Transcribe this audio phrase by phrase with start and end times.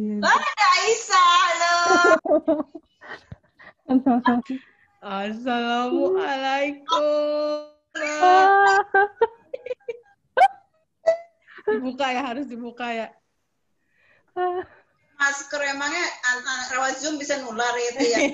[0.00, 0.16] Iya.
[0.24, 1.76] Ah, ada Aisyah, halo.
[5.04, 7.68] Assalamualaikum.
[11.68, 13.12] Dibuka ya, harus dibuka ya.
[15.20, 16.00] Masker emangnya
[16.32, 18.24] antara lewat Zoom bisa nular itu ya.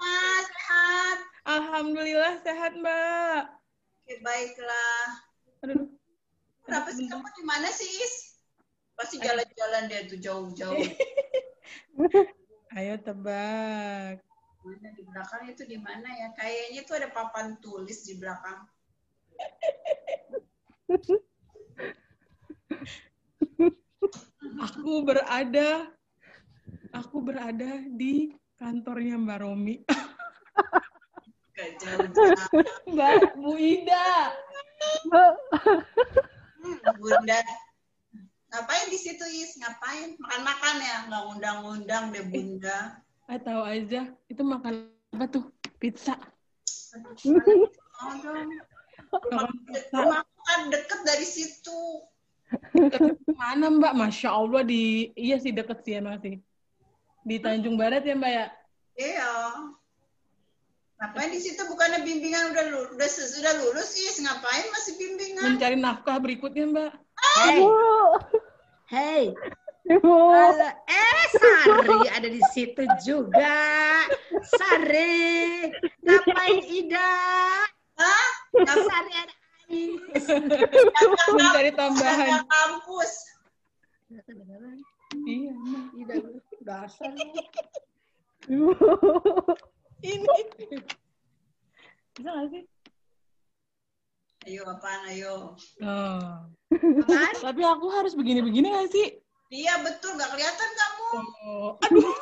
[0.00, 1.20] Mas, sehat.
[1.44, 3.60] Alhamdulillah sehat, Mbak.
[4.08, 5.20] Oke, baiklah.
[5.68, 5.99] Aduh.
[6.70, 8.38] Kenapa sih kamu di mana sih, Is?
[8.94, 10.78] Pasti jalan-jalan dia tuh jauh-jauh.
[12.78, 14.22] Ayo tebak.
[14.62, 16.30] Mana di belakang itu di mana ya?
[16.38, 18.70] Kayaknya tuh ada papan tulis di belakang.
[24.70, 25.90] Aku berada
[26.94, 28.30] aku berada di
[28.62, 29.82] kantornya Mbak Romi.
[31.50, 32.62] Gak jauh-jauh.
[32.94, 34.38] Mbak Bu Ida.
[36.60, 37.38] Hmm, Bunda.
[38.50, 39.56] Ngapain di situ, Is?
[39.56, 40.18] Ngapain?
[40.18, 40.96] Makan-makan ya?
[41.08, 43.00] Nggak ngundang-ngundang deh, Bunda.
[43.30, 44.10] Ah, tahu aja.
[44.26, 45.44] Itu makan apa tuh?
[45.78, 46.18] Pizza.
[48.02, 48.50] Oh, dong.
[49.10, 49.96] Makan pizza.
[49.96, 51.80] Rumah aku kan deket dari situ.
[52.74, 53.94] Deket Mana Mbak?
[53.94, 56.42] Masya Allah di iya sih deket sih emang sih.
[57.22, 58.46] Di Tanjung Barat ya Mbak ya?
[58.98, 59.32] Iya.
[61.00, 64.20] Ngapain di situ bukannya bimbingan udah lu- udah sudah lulus Is?
[64.20, 65.56] Ngapain masih bimbingan?
[65.56, 66.92] Mencari nafkah berikutnya Mbak.
[67.40, 67.72] Hey, Bu.
[68.92, 69.24] hey.
[69.90, 70.16] Ibu.
[70.86, 73.58] Eh, Sari ada di situ juga.
[74.54, 75.66] Sari,
[76.04, 77.10] ngapain Ida?
[77.98, 78.28] Hah?
[78.70, 79.34] Sari ada
[79.72, 80.26] Ais.
[81.32, 82.44] Mencari tambahan.
[82.44, 83.12] Ada kampus.
[85.26, 85.54] Iya.
[85.96, 86.14] Ida
[86.62, 87.10] dasar.
[88.46, 88.70] Ibu.
[90.00, 90.38] Ini.
[92.16, 92.64] Bisa nggak sih?
[94.48, 95.52] Ayo apaan ayo?
[95.84, 96.48] Oh.
[96.72, 97.34] Apaan?
[97.36, 99.20] Tapi aku harus begini-begini nggak sih?
[99.50, 101.08] Iya betul nggak kelihatan kamu.
[101.44, 101.76] Oh.
[101.84, 102.08] Aduh.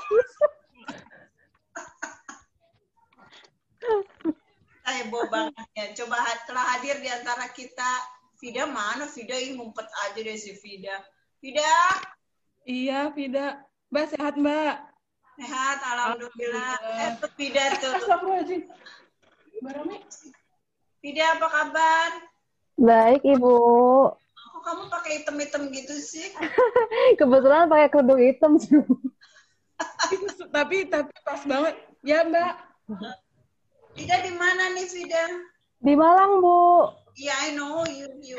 [4.98, 5.94] Heboh banget ya.
[5.94, 6.18] Coba
[6.48, 8.18] telah hadir di antara kita.
[8.38, 9.06] Vida mana?
[9.10, 10.94] Vida ini ngumpet aja deh si Vida.
[11.38, 11.66] Vida
[12.68, 13.62] Iya, Vida.
[13.88, 14.87] Mbak sehat, Mbak.
[15.38, 16.74] Sehat alhamdulillah.
[16.82, 17.14] Eh.
[17.14, 18.62] Astagfirullahaladzim.
[19.62, 19.98] Mbak Romi.
[20.98, 22.10] Vida apa kabar?
[22.78, 23.54] Baik, Ibu.
[24.34, 26.34] Kok kamu pakai hitam-hitam gitu sih?
[27.18, 28.82] Kebetulan pakai kerudung hitam sih.
[30.50, 31.74] Tapi tapi pas banget.
[32.02, 32.52] Ya, Mbak.
[33.94, 35.22] Vida di mana nih Vida?
[35.78, 36.58] Di Malang, Bu.
[37.18, 38.06] Iya, I know you.
[38.22, 38.38] you.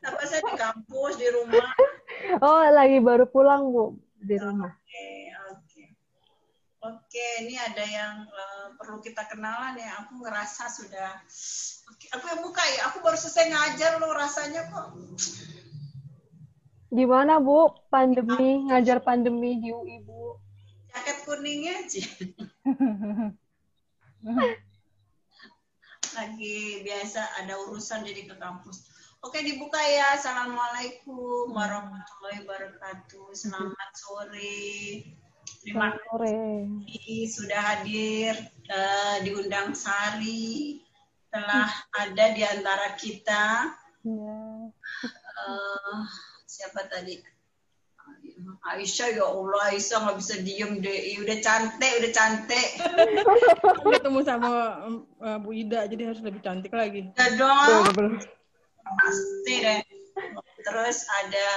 [0.00, 1.64] Kenapa saya di kampus, di rumah?
[2.44, 3.96] Oh, lagi baru pulang, Bu.
[4.20, 4.68] Di rumah.
[4.68, 5.31] Oke, oke.
[6.82, 10.02] Oke, ini ada yang eh, perlu kita kenalan ya.
[10.02, 11.14] Aku ngerasa sudah.
[11.94, 12.90] Oke, aku yang buka ya.
[12.90, 14.90] Aku baru selesai ngajar loh rasanya kok.
[16.90, 17.70] Gimana, Bu?
[17.86, 20.42] Pandemi, ngajar pandemi di UI, Bu.
[20.90, 22.02] Jaket kuningnya aja.
[26.18, 28.90] Lagi biasa ada urusan jadi ke kampus.
[29.22, 30.18] Oke, dibuka ya.
[30.18, 33.30] Assalamualaikum warahmatullahi wabarakatuh.
[33.38, 35.21] Selamat sore.
[35.62, 38.34] Terima kasih sudah hadir
[38.66, 40.82] eh, diundang Sari.
[41.30, 43.70] Telah ada di antara kita.
[44.02, 44.42] Ya.
[45.06, 46.00] eh,
[46.44, 47.22] siapa tadi?
[48.62, 52.68] Aisyah ya Allah Aisyah nggak bisa diem deh udah cantik udah cantik
[53.98, 54.50] ketemu sama
[55.22, 57.10] uh, Bu Ida, jadi harus lebih cantik lagi.
[57.14, 58.18] udah dong
[58.82, 59.80] pasti deh
[60.62, 61.48] terus ada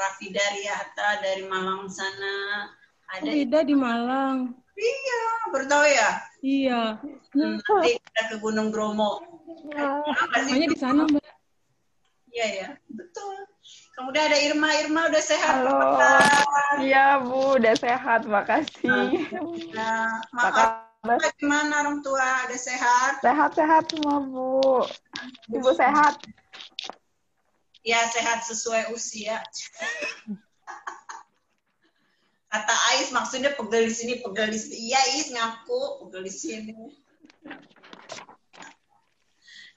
[0.00, 2.68] Rafida Riyata dari Malang sana
[3.10, 4.54] ada Ida di Malang.
[4.74, 6.10] iya baru tahu ya
[6.40, 6.82] Iya.
[7.36, 9.20] Nanti kita ke Gunung Bromo
[9.76, 11.20] Ah, apa sih Namanya di sana, Mbak.
[12.32, 13.36] iya ya betul
[13.92, 16.00] kemudian ada Irma Irma udah sehat Halo.
[16.80, 19.28] Iya Bu, udah sehat, makasih.
[19.76, 21.18] nah, maaf kabar?
[21.36, 24.80] gimana orang tua ada sehat Sehat-sehat semua Bu.
[25.50, 26.16] Ibu sehat?
[27.82, 29.40] Ya sehat sesuai usia.
[32.50, 34.76] Kata Ais maksudnya pegel di sini, pegel di sini.
[34.90, 36.74] Iya Ais ngaku pegel di sini.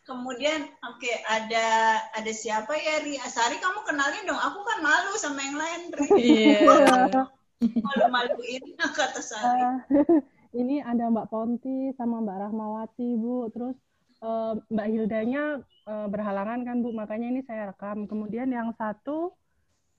[0.03, 1.67] Kemudian oke ada
[2.11, 3.15] ada siapa ya Ri?
[3.23, 4.35] Sari kamu kenalin dong.
[4.35, 6.07] Aku kan malu sama yang lain Ri.
[6.19, 7.23] Iya.
[7.87, 8.63] Malu-maluin
[8.99, 9.63] kata Sari.
[9.63, 9.79] Ah,
[10.59, 13.47] ini ada Mbak Ponti sama Mbak Rahmawati, Bu.
[13.55, 13.79] Terus
[14.19, 16.91] eh, Mbak Hildanya eh, berhalangan kan, Bu.
[16.91, 18.03] Makanya ini saya rekam.
[18.03, 19.31] Kemudian yang satu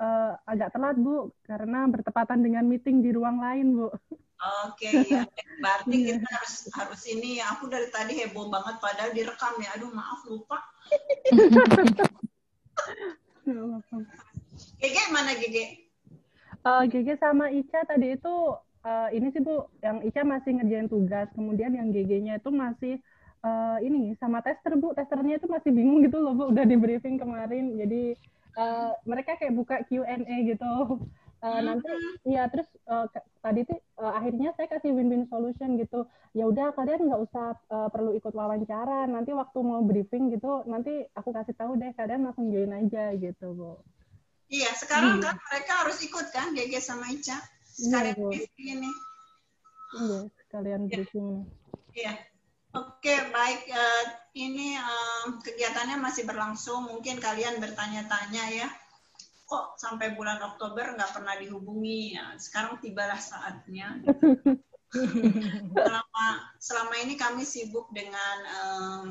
[0.05, 3.89] eh, agak telat, Bu, karena bertepatan dengan meeting di ruang lain, Bu.
[4.69, 5.25] Oke ya.
[5.61, 7.57] Berarti kita harus harus ini ya.
[7.57, 9.73] Aku dari tadi heboh banget padahal direkam ya.
[9.79, 10.61] Aduh maaf lupa.
[14.81, 15.85] Gege mana Gege?
[16.65, 18.35] Eh, Gege sama Ica tadi itu
[18.85, 22.95] eh, ini sih Bu, yang Ica masih ngerjain tugas, kemudian yang Gege-nya itu masih
[23.45, 27.21] eh, ini sama tester Bu, testernya itu masih bingung gitu loh Bu, udah di briefing
[27.21, 28.17] kemarin, jadi
[28.55, 30.73] eh, mereka kayak buka Q&A gitu.
[31.45, 31.93] Eh, nanti
[32.25, 32.65] ya terus
[33.13, 36.09] ke- tadi tuh eh, akhirnya saya kasih win-win solution gitu.
[36.33, 41.05] Ya udah kalian nggak usah eh, perlu ikut wawancara, nanti waktu mau briefing gitu, nanti
[41.13, 43.77] aku kasih tahu deh kalian langsung join aja gitu Bu.
[44.49, 47.37] Iya, sekarang kan mereka harus ikut kan Gege sama Ica.
[47.65, 48.29] Sekalian Bu.
[48.33, 48.91] briefing ini.
[49.95, 51.29] Iya, sekalian briefing.
[51.93, 52.13] Iya.
[52.75, 53.71] Oke, baik.
[53.71, 54.05] Eh,
[54.43, 56.91] ini em, kegiatannya masih berlangsung.
[56.91, 58.69] Mungkin kalian bertanya-tanya ya,
[59.47, 62.19] kok sampai bulan Oktober nggak pernah dihubungi?
[62.19, 64.03] Ya, sekarang tibalah saatnya.
[65.75, 66.27] selama
[66.63, 69.07] selama ini kami sibuk dengan em,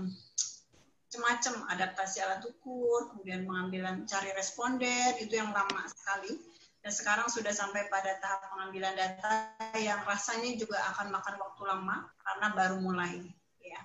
[1.14, 6.36] macam-macam adaptasi alat ukur, kemudian pengambilan cari responden itu yang lama sekali.
[6.84, 12.12] Dan sekarang sudah sampai pada tahap pengambilan data yang rasanya juga akan makan waktu lama
[12.20, 13.24] karena baru mulai.
[13.64, 13.82] Ya.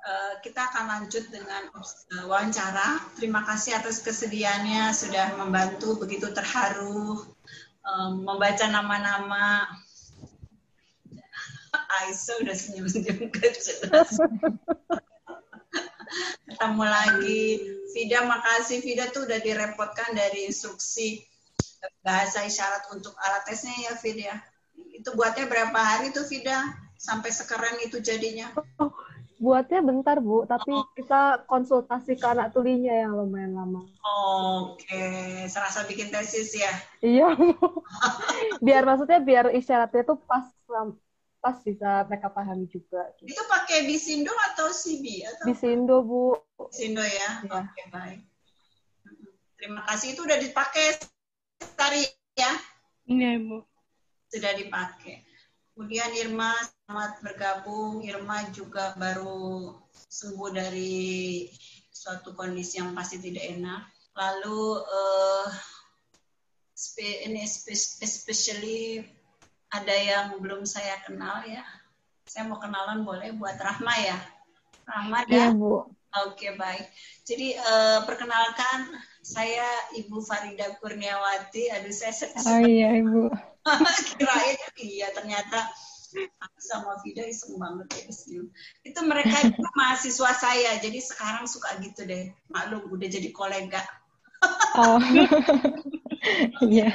[0.00, 3.04] Eh, kita akan lanjut dengan eh, wawancara.
[3.20, 7.20] Terima kasih atas kesediaannya sudah membantu begitu terharu
[7.84, 9.68] eh, membaca nama-nama.
[11.70, 14.18] Aisyah udah senyum-senyum jelas
[16.50, 17.44] ketemu lagi.
[17.94, 18.82] Vida, makasih.
[18.82, 21.22] Vida tuh udah direpotkan dari instruksi
[22.04, 24.22] bahasa isyarat untuk alat tesnya ya, Vida.
[24.32, 24.36] ya.
[24.96, 26.60] Itu buatnya berapa hari tuh, Vida?
[27.00, 28.52] Sampai sekeren itu jadinya.
[29.40, 30.68] Buatnya bentar, Bu, tapi
[31.00, 33.88] kita konsultasi ke anak tulinya yang lumayan lama.
[34.68, 35.00] Oke,
[35.48, 36.68] serasa bikin tesis ya.
[37.00, 37.80] Iya, Bu.
[38.66, 40.44] biar maksudnya biar isyaratnya tuh pas
[41.40, 43.00] pas bisa mereka pahami juga.
[43.16, 43.32] Gitu.
[43.32, 45.24] Itu pakai Bisindo atau CB?
[45.24, 46.36] Atau Di Sindo, Bu.
[46.68, 47.40] Bisindo ya?
[47.40, 47.64] Iya.
[47.64, 48.20] Oke, baik.
[49.56, 50.12] Terima kasih.
[50.12, 51.00] Itu udah dipakai
[51.80, 52.04] tari
[52.36, 52.52] ya?
[53.08, 53.64] Iya, Bu.
[54.30, 55.29] sudah dipakai.
[55.74, 58.02] Kemudian Irma selamat bergabung.
[58.02, 61.46] Irma juga baru sembuh dari
[61.88, 63.82] suatu kondisi yang pasti tidak enak.
[64.18, 65.48] Lalu eh,
[66.74, 69.04] spe- ini spe- especially
[69.70, 71.62] ada yang belum saya kenal ya.
[72.26, 74.18] Saya mau kenalan boleh buat Rahma ya.
[74.90, 75.86] Rahma Iya, dan Bu.
[76.26, 76.90] Oke baik.
[77.22, 78.90] Jadi eh, perkenalkan
[79.22, 81.70] saya Ibu Farida Kurniawati.
[81.70, 82.12] Aduh saya
[82.42, 83.49] Oh iya, Ibu.
[84.18, 85.70] kirain iya ternyata
[86.58, 88.46] sama Vida iseng banget ya senyum.
[88.82, 90.70] Itu mereka itu mahasiswa saya.
[90.82, 92.34] Jadi sekarang suka gitu deh.
[92.50, 93.82] Maklum udah jadi kolega.
[94.78, 94.98] Oh.
[96.60, 96.92] Iya.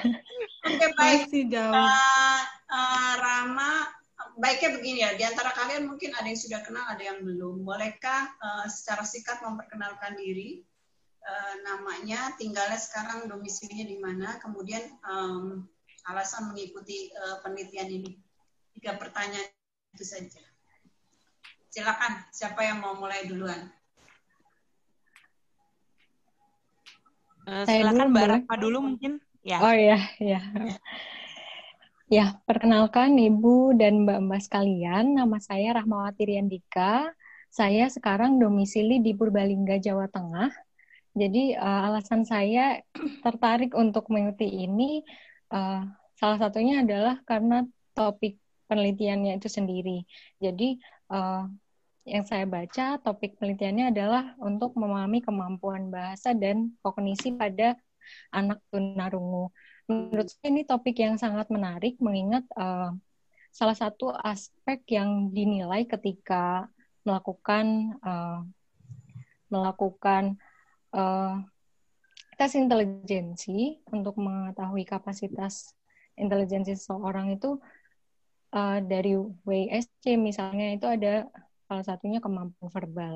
[0.69, 1.33] Oke baik.
[1.33, 1.73] Masih jauh.
[1.73, 3.89] Eh, eh, Rama,
[4.37, 5.17] baiknya begini ya.
[5.17, 7.65] Di antara kalian mungkin ada yang sudah kenal, ada yang belum.
[7.65, 10.61] Bolehkah eh, secara singkat memperkenalkan diri?
[11.25, 14.37] Eh, namanya, tinggalnya sekarang domisilinya di mana?
[14.37, 15.65] Kemudian em,
[16.05, 18.11] alasan mengikuti eh, penelitian ini.
[18.77, 19.49] Tiga pertanyaan
[19.95, 20.43] itu saja.
[21.71, 23.67] Silakan, siapa yang mau mulai duluan?
[27.45, 28.27] Eh, Saya silakan Mbak?
[28.31, 29.11] Rahma dulu mungkin.
[29.45, 29.61] Ya.
[29.61, 30.41] Oh iya, iya.
[32.09, 37.13] Ya, perkenalkan Ibu dan Mbak-Mbak sekalian, nama saya Rahmawati Riandika.
[37.49, 40.53] Saya sekarang domisili di Purbalingga, Jawa Tengah.
[41.15, 42.81] Jadi eh, alasan saya
[43.25, 45.01] tertarik untuk mengikuti ini
[45.51, 45.81] eh,
[46.15, 50.03] salah satunya adalah karena topik penelitiannya itu sendiri.
[50.41, 50.79] Jadi
[51.11, 51.43] eh,
[52.05, 57.73] yang saya baca topik penelitiannya adalah untuk memahami kemampuan bahasa dan kognisi pada
[58.29, 59.49] anak tunarungu.
[59.89, 62.93] Menurut saya ini topik yang sangat menarik mengingat eh,
[63.49, 66.69] salah satu aspek yang dinilai ketika
[67.05, 68.39] melakukan eh,
[69.49, 70.37] melakukan
[70.93, 71.33] eh,
[72.35, 75.75] tes intelijensi untuk mengetahui kapasitas
[76.15, 77.59] intelijensi seseorang itu
[78.55, 81.27] eh, dari WSC misalnya itu ada
[81.65, 83.15] salah satunya kemampuan verbal.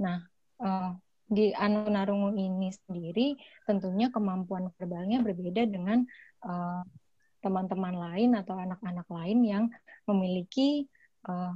[0.00, 0.22] Nah,
[0.62, 0.90] eh,
[1.32, 6.06] di anak tunarungu ini sendiri tentunya kemampuan verbalnya berbeda dengan
[6.46, 6.82] eh,
[7.42, 9.64] teman-teman lain atau anak-anak lain yang
[10.06, 10.86] memiliki
[11.26, 11.54] eh,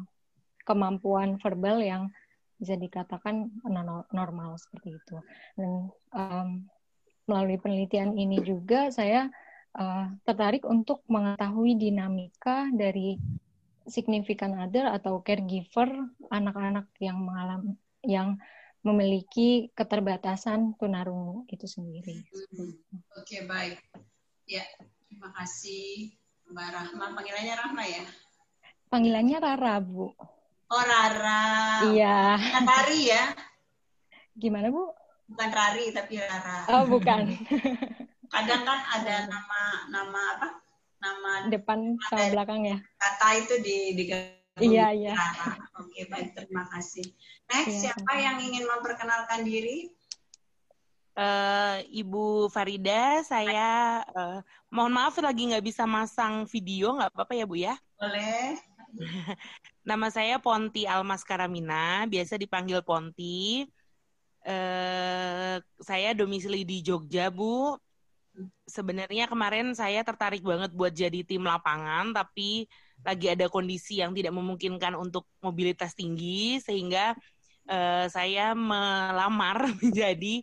[0.67, 2.11] kemampuan verbal yang
[2.57, 5.17] bisa dikatakan no- normal seperti itu.
[5.55, 6.49] Dan em,
[7.26, 9.30] melalui penelitian ini juga saya
[9.76, 13.18] eh, tertarik untuk mengetahui dinamika dari
[13.87, 15.87] significant other atau caregiver
[16.30, 18.38] anak-anak yang mengalami yang
[18.87, 22.23] memiliki keterbatasan tunarungu itu sendiri.
[22.54, 22.78] Hmm,
[23.18, 23.83] Oke, baik.
[24.47, 24.62] Ya,
[25.11, 26.14] terima kasih
[26.47, 27.04] Mbak Rahma.
[27.18, 28.04] Panggilannya Rahma ya?
[28.87, 30.14] Panggilannya Rara, Bu.
[30.71, 31.42] Oh, Rara.
[31.90, 32.38] Iya.
[32.38, 33.35] Natari ya?
[34.38, 34.95] Gimana, Bu?
[35.26, 36.66] Bukan Rari tapi Rara.
[36.71, 37.35] Oh, bukan.
[38.35, 40.49] Kadang kan ada nama nama apa?
[40.97, 42.78] Nama Depan sama belakang ya.
[42.99, 44.04] kata itu di di
[44.56, 45.12] Iya, iya.
[45.12, 45.61] Rara.
[45.85, 47.04] Oke, baik terima kasih.
[47.52, 49.92] Next, Iya, siapa yang ingin memperkenalkan diri?
[51.16, 54.38] Eh, Ibu Farida, saya eh,
[54.73, 57.75] mohon maaf lagi nggak bisa masang video, nggak apa-apa ya Bu ya.
[58.00, 58.56] Boleh.
[59.88, 63.64] Nama saya Ponti Almas Karamina, biasa dipanggil Ponti.
[64.47, 67.75] Eh, saya domisili di Jogja, Bu.
[68.67, 72.67] Sebenarnya kemarin saya tertarik banget buat jadi tim lapangan, tapi
[73.07, 77.15] lagi ada kondisi yang tidak memungkinkan untuk mobilitas tinggi, sehingga
[77.71, 80.43] eh, saya melamar menjadi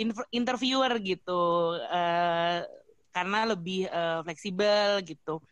[0.00, 1.40] inf- interviewer gitu,
[1.90, 2.60] eh,
[3.10, 5.42] karena lebih eh, fleksibel gitu.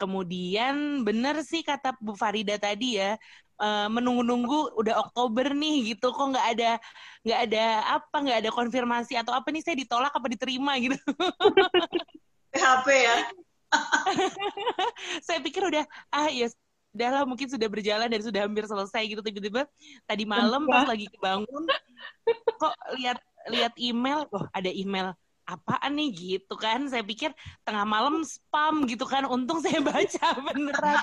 [0.00, 3.16] Kemudian bener sih kata Bu Farida tadi ya,
[3.62, 6.70] eh, menunggu-nunggu udah Oktober nih gitu, kok nggak ada
[7.22, 7.64] nggak ada
[8.02, 10.98] apa nggak ada konfirmasi atau apa nih saya ditolak apa diterima gitu.
[12.52, 13.16] PHP ya.
[15.26, 16.52] saya pikir udah ah ya
[16.92, 19.64] udahlah mungkin sudah berjalan dan sudah hampir selesai gitu tiba-tiba.
[20.04, 21.64] Tadi malam pas lagi kebangun
[22.60, 25.16] kok lihat lihat email oh ada email
[25.48, 26.12] apaan nih?
[26.12, 26.84] gitu kan.
[26.92, 27.32] Saya pikir
[27.64, 29.24] tengah malam spam gitu kan.
[29.24, 31.00] Untung saya baca beneran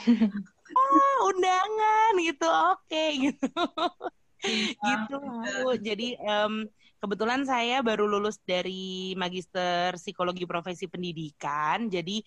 [0.75, 2.47] oh undangan gitu.
[2.47, 3.49] Oke gitu.
[4.39, 5.15] Gitu.
[5.19, 5.75] Bu.
[5.75, 6.63] jadi em,
[7.03, 11.91] kebetulan saya baru lulus dari magister psikologi profesi pendidikan.
[11.91, 12.23] Jadi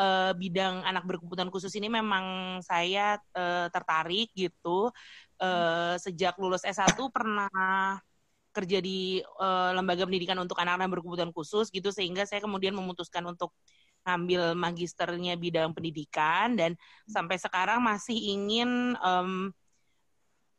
[0.00, 4.92] eh, bidang anak berkebutuhan khusus ini memang saya eh, tertarik gitu.
[5.40, 7.48] Eh, sejak lulus S1 pernah
[8.54, 13.50] kerja di eh, lembaga pendidikan untuk anak-anak berkebutuhan khusus gitu sehingga saya kemudian memutuskan untuk
[14.04, 16.76] ngambil magisternya bidang pendidikan dan
[17.08, 19.48] sampai sekarang masih ingin em,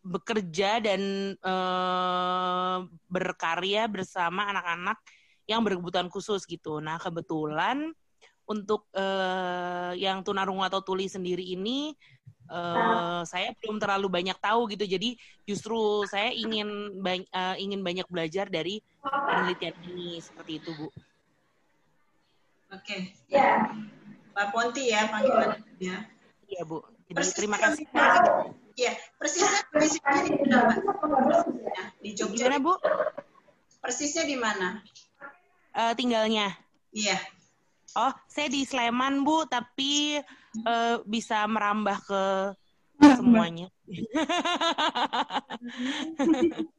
[0.06, 1.02] bekerja dan
[1.38, 2.78] eh,
[3.10, 4.98] berkarya bersama anak-anak
[5.46, 6.82] yang berkebutuhan khusus gitu.
[6.82, 7.94] Nah kebetulan
[8.46, 11.94] untuk eh, yang tunarungu atau tuli sendiri ini
[12.50, 14.86] eh, saya belum terlalu banyak tahu gitu.
[14.86, 18.82] Jadi justru saya ingin bany- eh, ingin banyak belajar dari
[19.26, 20.90] penelitian ini seperti itu bu.
[22.74, 23.14] Oke.
[24.36, 25.96] Mbak Ponti ya panggilannya.
[26.50, 26.82] Iya bu.
[27.06, 27.86] Jadi Persisnya terima kasih.
[28.76, 30.78] Iya, persisnya domisilinya di mana, Mbak?
[31.00, 32.50] Persisnya, Di Jogja.
[32.50, 32.74] Gimana bu?
[33.80, 34.84] Persisnya di mana?
[35.76, 36.52] Eh, tinggalnya?
[36.92, 37.16] Iya.
[37.96, 40.20] Oh, saya di Sleman, Bu, tapi
[40.60, 42.24] eh, bisa merambah ke
[43.22, 43.72] semuanya.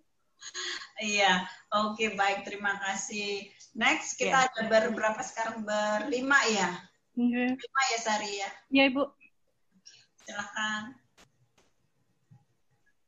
[0.96, 3.52] Iya, oke baik terima kasih.
[3.76, 4.48] Next kita Iya.
[4.48, 6.70] ada ber- berapa sekarang berlima ya?
[7.12, 7.44] Oke.
[7.52, 8.50] Lima ya Sari ya.
[8.72, 9.04] Ya, Ibu.
[10.24, 10.96] Silahkan.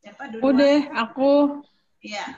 [0.05, 0.43] Siapa dulu?
[0.53, 1.33] Udah, aku.
[2.01, 2.25] Iya.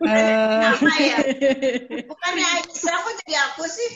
[0.00, 1.18] Eh, Nama ya.
[2.10, 3.90] Bukannya Aisyah kok jadi aku sih?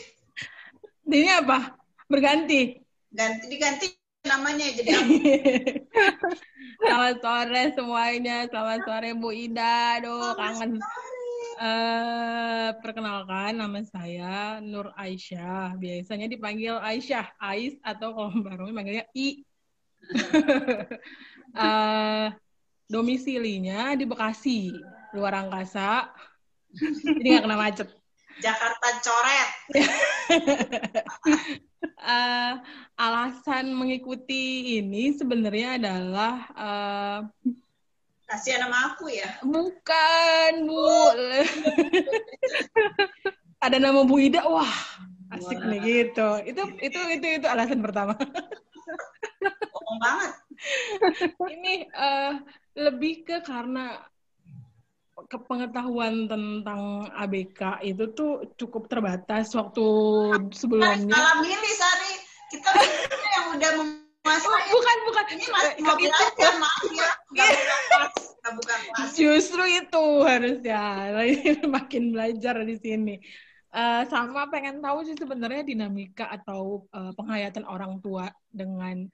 [1.06, 1.72] ini apa?
[2.08, 2.76] Berganti.
[3.08, 3.86] Ganti diganti
[4.24, 5.14] namanya jadi aku.
[6.80, 8.36] Selamat sore semuanya.
[8.48, 10.00] Selamat sore Bu Ida.
[10.00, 10.80] Aduh, kangen.
[11.54, 15.78] Eh, perkenalkan nama saya Nur Aisyah.
[15.78, 19.44] Biasanya dipanggil Aisyah, Ais atau kalau Romi manggilnya I.
[21.54, 22.28] Eh,
[22.90, 24.74] domisilinya di Bekasi,
[25.14, 26.10] luar angkasa.
[26.74, 27.86] Jadi nggak kena macet.
[28.42, 29.50] Jakarta coret.
[32.04, 32.52] Eh,
[33.00, 37.18] alasan mengikuti ini sebenarnya adalah eh,
[38.28, 39.40] Kasihan sama aku ya.
[39.40, 40.84] bukan Bu.
[43.64, 44.68] Ada nama Bu Ida, wah
[45.32, 46.28] asik nih gitu.
[46.44, 48.12] Itu itu itu itu alasan pertama.
[49.72, 50.32] Bohong banget.
[51.40, 52.32] Ini eh,
[52.76, 53.96] lebih ke karena
[55.30, 59.86] kepengetahuan tentang ABK itu tuh cukup terbatas waktu
[60.50, 61.14] sebelumnya.
[61.14, 62.14] salah milih Sari.
[62.50, 62.70] Kita
[63.34, 63.70] yang udah
[64.24, 64.72] Oh, menguasai.
[64.72, 67.10] bukan bukan Ini masih mau itu belajar, maaf ya.
[67.28, 68.14] Nggak buka kelas.
[68.40, 69.08] Nggak buka kelas.
[69.12, 70.82] Justru itu harusnya
[71.76, 73.14] makin belajar di sini.
[73.74, 79.04] Eh, sama pengen tahu sih sebenarnya dinamika atau eh, penghayatan orang tua dengan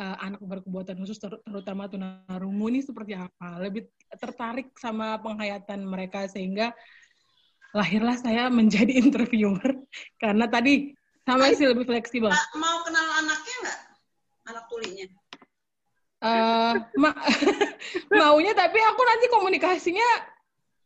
[0.00, 3.60] eh, anak berkebutuhan khusus ter- terutama tunarungu ini seperti apa?
[3.60, 6.72] Lebih tertarik sama penghayatan mereka sehingga
[7.76, 9.84] lahirlah saya menjadi interviewer
[10.16, 10.96] karena tadi
[11.28, 12.32] sama sih lebih fleksibel.
[12.32, 13.78] Ma- Mau kenal anaknya nggak?
[14.50, 15.06] Anak tulinya.
[16.20, 17.16] Eh, ma-
[18.20, 20.08] maunya tapi aku nanti komunikasinya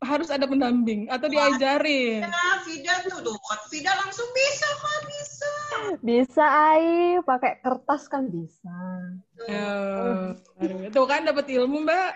[0.05, 2.23] harus ada pendamping atau diajarin.
[2.23, 3.37] Ya, Vida tuh, tuh.
[3.73, 5.53] Vida langsung bisa kok, bisa.
[6.05, 7.19] Bisa, Ai.
[7.25, 8.77] Pakai kertas kan bisa.
[9.35, 9.49] Tuh.
[9.49, 10.29] Eh,
[10.61, 12.13] aduh, tuh kan dapat ilmu mbak.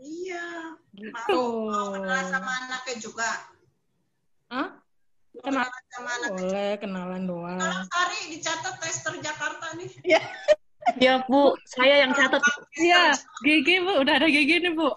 [0.00, 0.74] Iya.
[0.96, 1.40] Gitu.
[1.68, 3.30] Mau kenalan sama anaknya juga.
[4.50, 4.68] Hah?
[5.30, 6.40] Mau Kenal- kenalan sama anaknya.
[6.42, 7.60] Boleh kenalan doang.
[7.60, 9.90] Sekarang Sari dicatat tester Jakarta nih.
[10.98, 12.42] Ya Bu, saya yang catat.
[12.74, 14.90] Iya, GG Bu, udah ada GG nih Bu.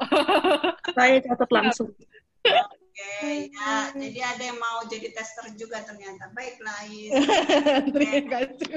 [0.97, 1.91] Saya catat langsung.
[2.43, 3.89] Oke, ya.
[3.93, 6.31] Jadi ada yang mau jadi tester juga ternyata.
[6.33, 7.11] Baiklah, Ais.
[7.93, 8.71] Terima kasih.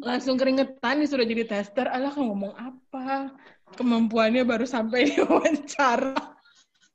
[0.00, 1.86] Langsung keringetan nih sudah jadi tester.
[1.86, 3.34] Alah kan ngomong apa?
[3.76, 6.16] Kemampuannya baru sampai di wawancara.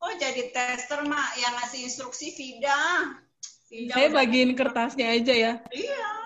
[0.02, 1.30] Oh, jadi tester, Mak.
[1.38, 2.80] Yang ngasih instruksi Vida.
[3.70, 5.54] Vida Saya bagiin kertasnya aja ya.
[5.74, 6.25] Iya.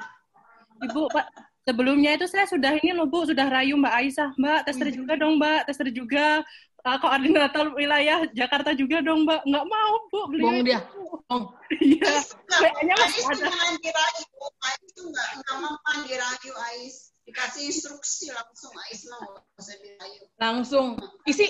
[0.79, 1.25] Ibu, Pak,
[1.67, 4.29] sebelumnya itu saya sudah ini loh Bu, sudah rayu Mbak Aisyah.
[4.39, 6.43] Mbak, tester juga dong Mbak, tester juga.
[6.79, 9.43] Uh, koordinator wilayah Jakarta juga dong Mbak.
[9.43, 10.47] Nggak mau Bu, beliau.
[10.47, 10.79] Bohong dia.
[10.95, 11.43] Bohong.
[11.79, 12.13] Iya.
[12.47, 13.45] Kayaknya masih ada.
[13.51, 14.25] jangan dirayu.
[14.59, 16.95] Ais tuh enggak, enggak mempan dirayu, Ais.
[17.27, 20.21] Dikasih instruksi langsung, Ais mau nggak usah dirayu.
[20.39, 20.87] Langsung.
[21.27, 21.47] Isi.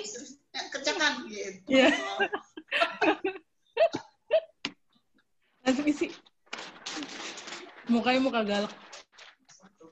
[0.49, 1.61] Ya, kerjakan gitu.
[1.69, 1.87] Iya.
[5.61, 6.09] Langsung isi.
[7.85, 8.73] Mukanya muka galak.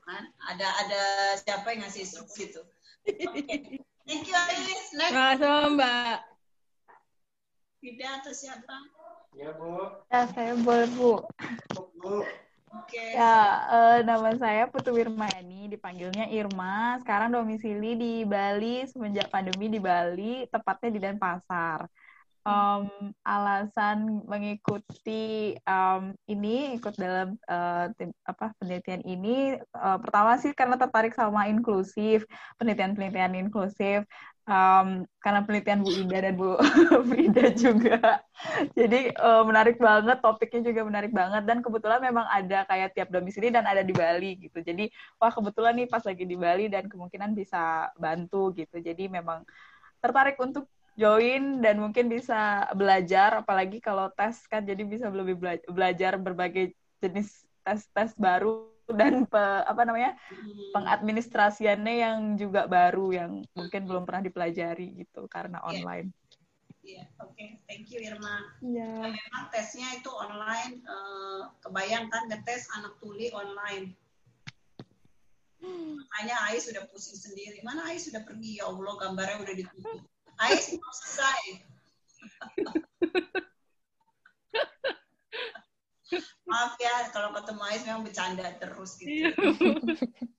[0.08, 1.02] Kan, ada ada
[1.36, 2.56] siapa yang ngasih instruksi.
[2.56, 3.76] Oke.
[4.08, 4.88] Thank you, Ais.
[4.96, 6.16] Next, Nah, sama Mbak.
[7.84, 8.76] Vida atau siapa?
[9.36, 9.52] Ya,
[10.32, 11.20] saya boleh, Bu.
[12.72, 13.04] Oke.
[13.12, 13.36] Ya,
[13.68, 16.96] eh, nama saya Putu Wirmayani, dipanggilnya Irma.
[17.04, 21.84] Sekarang domisili di Bali semenjak pandemi di Bali, tepatnya di Denpasar.
[22.48, 26.02] Em, alasan mengikuti em,
[26.32, 32.24] ini, ikut dalam eh, tim- apa penelitian ini, eh, pertama sih karena tertarik sama inklusif,
[32.56, 34.08] penelitian-penelitian inklusif.
[34.48, 36.56] Em, karena penelitian Bu Ida dan Bu
[37.12, 38.24] Frida juga.
[38.78, 43.52] Jadi eh, menarik banget, topiknya juga menarik banget dan kebetulan memang ada kayak tiap domisili
[43.52, 44.58] dan ada di Bali gitu.
[44.64, 44.88] Jadi
[45.20, 48.80] wah kebetulan nih pas lagi di Bali dan kemungkinan bisa bantu gitu.
[48.80, 49.44] Jadi memang
[50.02, 50.64] tertarik untuk
[50.98, 56.74] join dan mungkin bisa belajar apalagi kalau tes kan jadi bisa lebih bela- belajar berbagai
[56.98, 60.18] jenis tes-tes baru dan pe- apa namanya
[60.74, 65.68] pengadministrasiannya yang juga baru yang mungkin belum pernah dipelajari gitu karena Iya.
[65.70, 66.08] online.
[66.88, 67.44] Iya, oke.
[67.68, 68.48] Thank you, Irma.
[68.64, 69.12] Iya.
[69.12, 70.80] Memang tesnya itu online.
[70.82, 73.92] eh, kebayang kan ngetes anak tuli online.
[75.60, 77.60] Makanya Ais sudah pusing sendiri.
[77.60, 78.56] Mana Ais sudah pergi?
[78.62, 80.00] Ya Allah, gambarnya udah ditutup.
[80.38, 81.42] Ais mau selesai.
[86.48, 89.28] Maaf ya, kalau ketemu Ais memang bercanda terus gitu.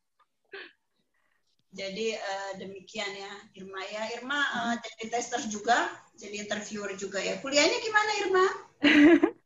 [1.70, 4.04] Jadi eh, demikian ya, Irma ya.
[4.18, 5.78] Irma eh, jadi tester juga,
[6.18, 7.38] jadi interviewer juga ya.
[7.38, 8.46] Kuliahnya gimana Irma?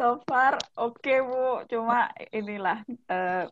[0.00, 3.46] So far oke Bu, cuma inilah eh,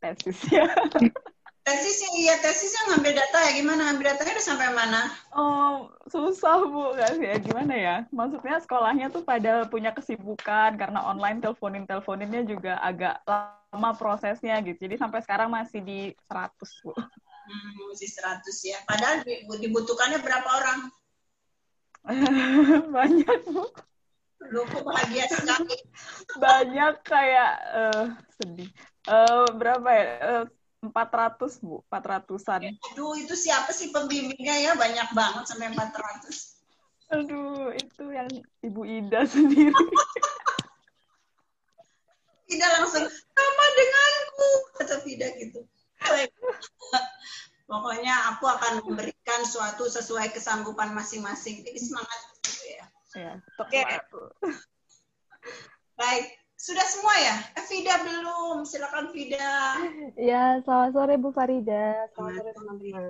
[0.00, 0.64] tesisnya.
[1.62, 3.80] Tesisnya iya, tesisnya ngambil data ya gimana?
[3.86, 5.00] Ngambil datanya udah sampai mana?
[5.30, 7.96] Oh, susah Bu, kan ya gimana ya?
[8.10, 14.74] Maksudnya sekolahnya tuh pada punya kesibukan karena online teleponin-teleponinnya juga agak lama prosesnya gitu.
[14.74, 16.98] Jadi sampai sekarang masih di 100 Bu.
[16.98, 18.82] Hmm, masih 100 ya.
[18.82, 20.78] Padahal di- dibutuhkannya berapa orang?
[22.98, 23.70] Banyak Bu.
[24.50, 25.78] Lu bahagia sekali.
[26.42, 28.70] Banyak kayak eh, sedih.
[29.06, 30.06] Eh, berapa ya?
[30.18, 30.44] Eh,
[30.82, 32.74] 400 Bu, 400-an.
[32.74, 34.72] Aduh, itu siapa sih pembimbingnya ya?
[34.74, 36.58] Banyak banget sampai 400.
[37.14, 38.26] Aduh, itu yang
[38.66, 39.70] Ibu Ida sendiri.
[42.50, 45.62] Tidak langsung sama denganku, kata Vida gitu.
[47.70, 51.62] Pokoknya aku akan memberikan suatu sesuai kesanggupan masing-masing.
[51.62, 52.84] Jadi semangat gitu ya.
[53.14, 53.80] ya, Oke.
[53.86, 54.20] satu.
[55.94, 57.36] Baik, sudah semua ya?
[57.58, 58.62] Eh, Vida belum.
[58.62, 59.50] Silakan Vida.
[60.14, 62.06] Ya, selamat sore Bu Farida.
[62.14, 63.02] Selamat sore teman-teman.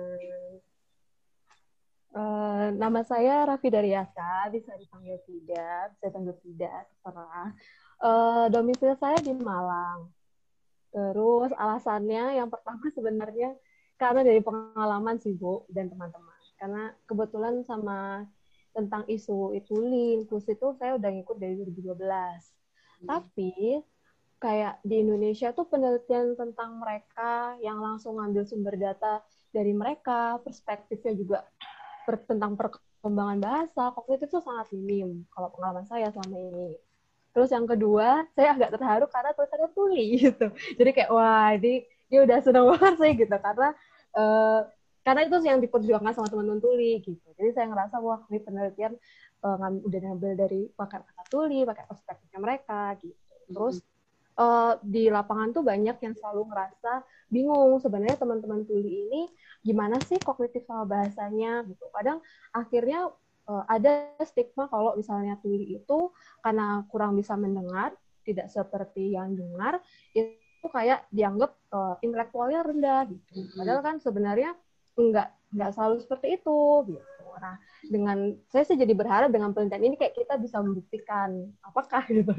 [2.13, 7.49] Eh, nama saya Raffi Daryasa, bisa dipanggil Vida, bisa dipanggil Vida, terserah.
[8.01, 10.09] Eh, domisili saya di Malang.
[10.89, 13.53] Terus alasannya yang pertama sebenarnya
[14.01, 16.41] karena dari pengalaman sih Bu dan teman-teman.
[16.57, 18.25] Karena kebetulan sama
[18.73, 19.77] tentang isu itu
[20.25, 22.62] inklusi itu saya udah ngikut dari 2012.
[23.03, 23.81] Tapi
[24.43, 29.23] kayak di Indonesia tuh penelitian tentang mereka yang langsung ngambil sumber data
[29.55, 31.39] dari mereka, perspektifnya juga
[32.05, 36.75] per- tentang perkembangan bahasa, kognitif itu sangat minim kalau pengalaman saya selama ini.
[37.33, 40.47] Terus yang kedua, saya agak terharu karena tulisannya tuli gitu.
[40.77, 43.69] Jadi kayak wah ini dia udah seneng banget sih gitu karena
[44.13, 44.59] eh,
[45.03, 47.27] karena itu yang diperjuangkan sama teman-teman tuli gitu.
[47.39, 48.93] Jadi saya ngerasa wah ini penelitian
[49.47, 53.15] ngam- udah ngambil dari pakai kata tuli, pakai perspektifnya mereka gitu.
[53.51, 53.75] Terus
[54.39, 59.21] eh, di lapangan tuh banyak yang selalu ngerasa bingung sebenarnya teman-teman tuli ini
[59.61, 61.85] gimana sih kognitif sama bahasanya gitu.
[61.91, 62.23] Kadang
[62.55, 63.11] akhirnya
[63.51, 63.91] eh, ada
[64.23, 66.09] stigma kalau misalnya tuli itu
[66.41, 69.83] karena kurang bisa mendengar, tidak seperti yang dengar,
[70.15, 73.43] itu kayak dianggap eh, intelektualnya rendah gitu.
[73.59, 74.55] Padahal kan sebenarnya
[74.97, 77.25] enggak nggak selalu seperti itu gitu.
[77.33, 77.57] Nah,
[77.89, 82.29] dengan saya sih jadi berharap dengan penelitian ini kayak kita bisa membuktikan apakah gitu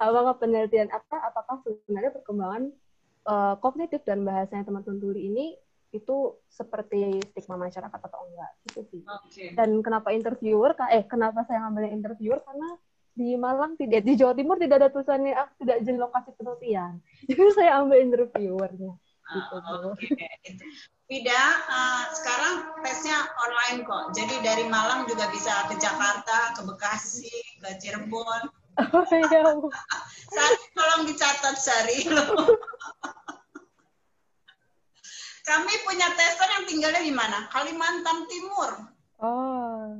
[0.00, 2.62] apakah penelitian apa apakah sebenarnya perkembangan
[3.28, 5.46] eh, kognitif dan bahasanya teman-teman tuli ini
[5.88, 9.02] itu seperti stigma masyarakat atau enggak gitu sih.
[9.08, 9.56] Oke.
[9.56, 12.76] Dan kenapa interviewer eh kenapa saya ngambil interviewer karena
[13.18, 17.02] di Malang tidak di Jawa Timur tidak ada tulisannya ah, tidak jadi lokasi penelitian.
[17.28, 18.94] Jadi saya ambil interviewernya.
[19.28, 20.64] Oke, itu.
[21.08, 24.12] Vida, eh, sekarang tesnya online kok.
[24.12, 28.48] Jadi dari Malang juga bisa ke Jakarta, ke Bekasi, ke Cirebon.
[28.78, 29.42] Oh iya.
[30.36, 32.04] Sari, tolong dicatat Sari.
[35.48, 37.48] Kami punya tester yang tinggalnya di mana?
[37.48, 38.92] Kalimantan Timur.
[39.16, 39.96] Oh.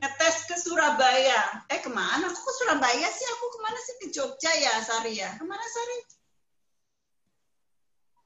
[0.00, 1.68] Ngetes ke Surabaya.
[1.68, 2.24] Eh ke mana?
[2.24, 3.26] Kok ke Surabaya sih?
[3.36, 3.94] Aku ke mana sih?
[4.00, 5.36] Ke Jogja ya Sari ya?
[5.36, 6.17] Ke mana Sari?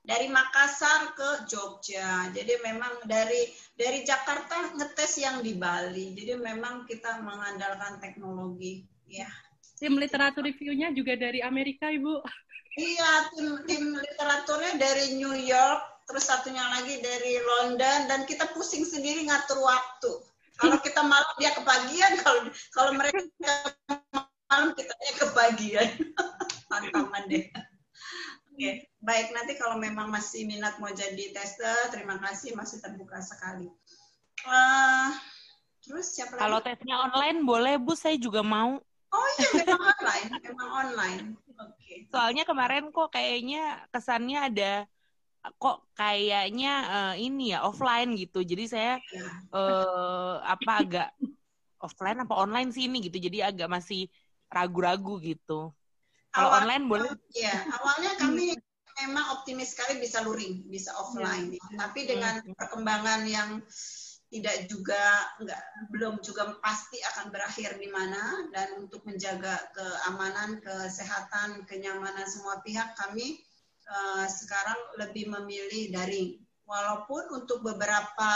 [0.03, 2.27] Dari Makassar ke Jogja.
[2.35, 3.47] Jadi memang dari
[3.79, 6.11] dari Jakarta ngetes yang di Bali.
[6.19, 8.83] Jadi memang kita mengandalkan teknologi.
[9.07, 9.31] Ya.
[9.79, 12.23] Tim literatur reviewnya juga dari Amerika, Ibu.
[12.79, 18.87] Iya, tim, tim literaturnya dari New York, terus satunya lagi dari London, dan kita pusing
[18.87, 20.13] sendiri ngatur waktu.
[20.57, 23.21] Kalau kita malam dia kebagian, kalau kalau mereka
[24.49, 25.89] malam kita kebagian.
[26.71, 27.45] Tantangan deh.
[28.53, 33.65] Oke, baik nanti kalau memang masih minat mau jadi tester, terima kasih masih terbuka sekali.
[34.45, 35.09] Eh,
[35.81, 36.45] terus siapa lagi?
[36.45, 38.77] Kalau tesnya online boleh Bu, saya juga mau.
[39.09, 41.25] Oh iya, memang online, memang online.
[41.65, 41.95] Oke.
[42.13, 44.73] Soalnya kemarin kok kayaknya kesannya ada
[45.57, 48.45] kok kayaknya eh, ini ya offline gitu.
[48.45, 49.01] Jadi saya
[49.57, 51.07] eh apa agak
[51.85, 53.17] offline apa online sih ini gitu.
[53.17, 54.13] Jadi agak masih
[54.53, 55.73] ragu-ragu gitu.
[56.33, 58.57] Kalau Awal- online boleh Ya, awalnya kami
[59.05, 61.57] memang optimis sekali bisa luring, bisa offline.
[61.77, 63.61] Tapi dengan perkembangan yang
[64.33, 71.69] tidak juga nggak belum juga pasti akan berakhir di mana dan untuk menjaga keamanan, kesehatan,
[71.69, 73.45] kenyamanan semua pihak kami
[73.85, 76.41] eh, sekarang lebih memilih daring.
[76.65, 78.33] Walaupun untuk beberapa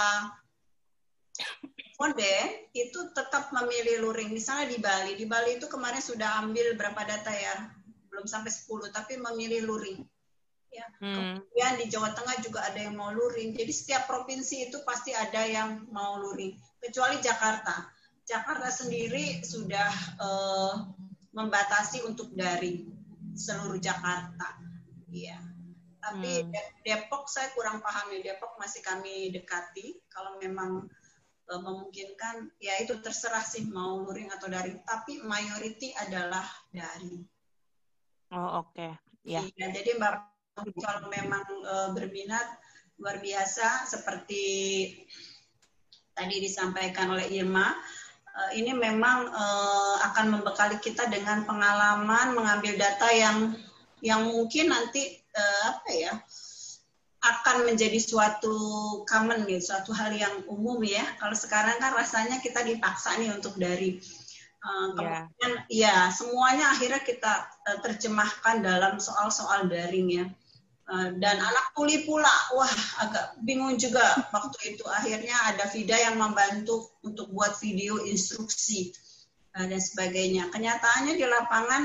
[1.97, 4.29] responden itu tetap memilih luring.
[4.29, 7.57] Misalnya di Bali, di Bali itu kemarin sudah ambil berapa data ya?
[8.17, 10.01] Belum sampai 10, tapi memilih luring.
[10.73, 10.89] Ya.
[11.05, 11.37] Hmm.
[11.41, 13.53] Kemudian di Jawa Tengah juga ada yang mau luring.
[13.53, 16.57] Jadi setiap provinsi itu pasti ada yang mau luring.
[16.81, 17.93] Kecuali Jakarta.
[18.25, 20.75] Jakarta sendiri sudah eh,
[21.37, 22.89] membatasi untuk daring
[23.37, 24.57] seluruh Jakarta.
[25.13, 25.37] Iya.
[26.01, 26.51] Tapi Hmm.
[26.53, 28.33] De- Depok saya kurang paham ya.
[28.33, 30.01] Depok masih kami dekati.
[30.09, 30.89] Kalau memang
[31.47, 34.83] eh, memungkinkan, ya itu terserah sih mau luring atau daring.
[34.83, 37.36] Tapi mayoriti adalah daring.
[38.35, 38.89] Oh oke.
[39.27, 39.43] Ya.
[39.43, 40.15] Iya, jadi Mbak
[40.83, 42.47] kalau memang eh, berminat
[42.97, 44.45] luar biasa seperti
[46.17, 47.77] tadi disampaikan oleh Irma,
[48.35, 53.53] eh, ini memang eh, akan membekali kita dengan pengalaman mengambil data yang
[54.01, 56.15] yang mungkin nanti eh, apa ya
[57.27, 58.55] akan menjadi suatu
[59.09, 61.03] common nih, suatu hal yang umum ya.
[61.19, 63.99] Kalau sekarang kan rasanya kita dipaksa nih untuk dari
[64.67, 65.31] Uh, Ya.
[65.31, 70.27] kemudian ya semuanya akhirnya kita uh, terjemahkan dalam soal-soal daring ya.
[70.87, 74.03] Uh, dan anak tuli pula, wah agak bingung juga
[74.35, 74.83] waktu itu.
[74.91, 78.91] Akhirnya ada Vida yang membantu untuk buat video instruksi
[79.55, 80.51] uh, dan sebagainya.
[80.51, 81.83] Kenyataannya di lapangan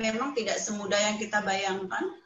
[0.00, 2.16] memang tidak semudah yang kita bayangkan.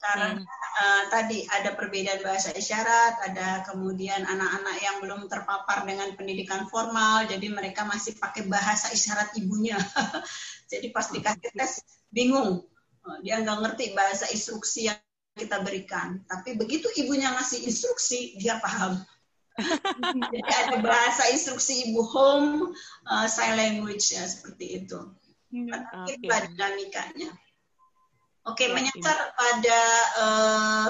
[0.00, 0.40] Karena
[0.80, 7.28] uh, tadi ada perbedaan bahasa isyarat, ada kemudian anak-anak yang belum terpapar dengan pendidikan formal,
[7.28, 9.76] jadi mereka masih pakai bahasa isyarat ibunya.
[10.72, 12.64] jadi pas dikasih tes bingung,
[13.00, 15.00] Uh, dia nggak ngerti bahasa instruksi yang
[15.32, 16.20] kita berikan.
[16.28, 19.00] Tapi begitu ibunya ngasih instruksi, dia paham.
[20.32, 22.76] jadi ada bahasa instruksi ibu home,
[23.08, 25.00] uh, sign language ya seperti itu.
[25.50, 26.12] Oke.
[26.20, 27.32] Itulah dinamikanya.
[28.50, 28.74] Oke, Oke.
[28.74, 29.80] menyasar pada
[30.18, 30.88] eh,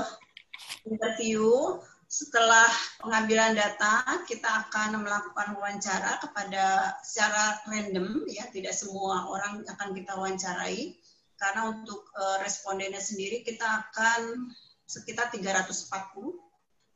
[0.89, 1.77] interview.
[2.11, 2.67] Setelah
[2.99, 8.49] pengambilan data kita akan melakukan wawancara kepada secara random ya.
[8.49, 10.97] Tidak semua orang akan kita wawancarai.
[11.37, 14.51] Karena untuk eh, respondennya sendiri kita akan
[14.89, 16.33] sekitar 340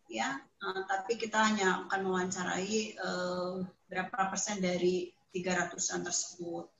[0.08, 0.40] ya.
[0.40, 6.73] Eh, tapi kita hanya akan mewawancarai eh, berapa persen dari 300-an tersebut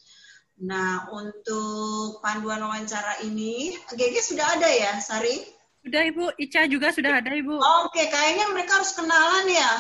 [0.63, 5.43] Nah, untuk panduan wawancara ini, GG sudah ada ya, Sari?
[5.83, 7.59] Sudah Ibu, Ica juga sudah ada Ibu.
[7.85, 9.71] Oke, kayaknya mereka harus kenalan ya.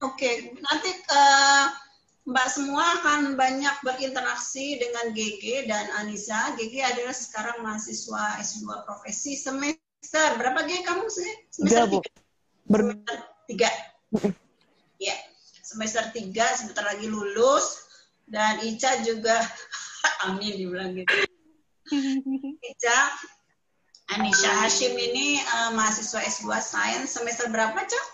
[0.00, 1.64] Oke, nanti eh,
[2.24, 6.56] Mbak semua akan banyak berinteraksi dengan GG dan Anissa.
[6.56, 11.30] GG adalah sekarang mahasiswa S2 profesi semester berapa GG kamu sih?
[11.52, 11.98] Semester Tiga, Bu.
[12.00, 12.12] tiga.
[12.72, 13.70] Semester tiga.
[15.00, 15.16] Ya,
[15.62, 17.84] semester tiga sebentar lagi lulus
[18.30, 19.38] dan Ica juga
[20.28, 21.14] amin dibilang gitu.
[22.70, 22.98] Ica
[24.10, 28.06] Anisha Hashim ini eh, mahasiswa S2 Sains semester berapa, Cak?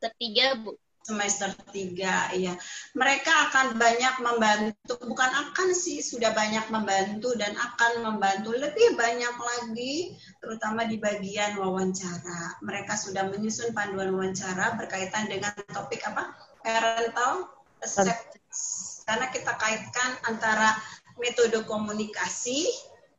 [0.00, 0.80] Ketiga, Bu.
[1.00, 2.56] Semester tiga, iya.
[2.92, 9.32] Mereka akan banyak membantu, bukan akan sih, sudah banyak membantu dan akan membantu lebih banyak
[9.32, 10.12] lagi,
[10.44, 12.60] terutama di bagian wawancara.
[12.60, 16.36] Mereka sudah menyusun panduan wawancara berkaitan dengan topik apa?
[16.60, 17.48] Parental
[17.80, 19.00] acceptance.
[19.08, 20.76] Karena kita kaitkan antara
[21.20, 22.64] metode komunikasi,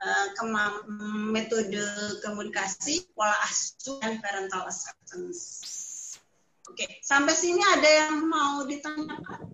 [0.02, 0.28] eh,
[1.30, 1.86] metode
[2.26, 5.72] komunikasi, pola asuh, dan parental acceptance.
[6.70, 9.54] Oke, sampai sini ada yang mau ditanyakan?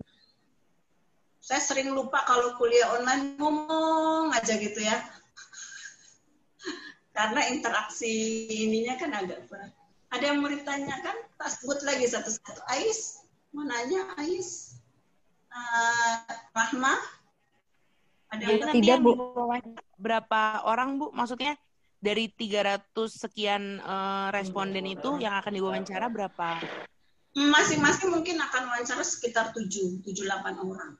[1.42, 5.00] Saya sering lupa kalau kuliah online ngomong aja gitu ya.
[7.16, 9.72] Karena interaksi ininya kan agak kurang.
[10.12, 11.16] Ada yang mau ditanyakan?
[11.40, 12.60] Tak sebut lagi satu-satu.
[12.68, 13.24] Ais,
[13.56, 14.76] mau nanya Ais?
[15.48, 16.14] Eh,
[16.52, 17.17] Rahma?
[18.28, 19.12] Ada yang Nanti Tidak, yang Bu.
[19.16, 21.06] diwawancara Berapa orang, Bu?
[21.16, 21.56] Maksudnya
[21.98, 26.60] dari 300 sekian eh, responden itu yang akan diwawancara berapa?
[27.34, 30.92] Masing-masing mungkin akan wawancara sekitar 7, 7-8 orang.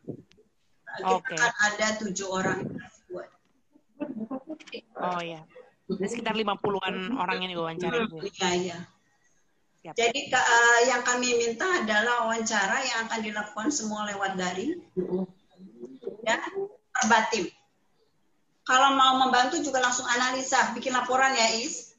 [0.88, 1.36] Kita Oke.
[1.36, 3.28] akan ada 7 orang yang buat.
[4.98, 5.42] Oh ya.
[5.88, 8.24] Ada sekitar 50-an orang yang diwawancara Bu.
[8.24, 8.78] Iya, iya.
[9.78, 9.94] Siap.
[9.94, 14.74] Jadi ke- eh, yang kami minta adalah wawancara yang akan dilakukan semua lewat daring
[16.26, 16.42] dan
[17.02, 17.46] verbatim.
[18.68, 21.96] Kalau mau membantu juga langsung analisa, bikin laporan ya Is.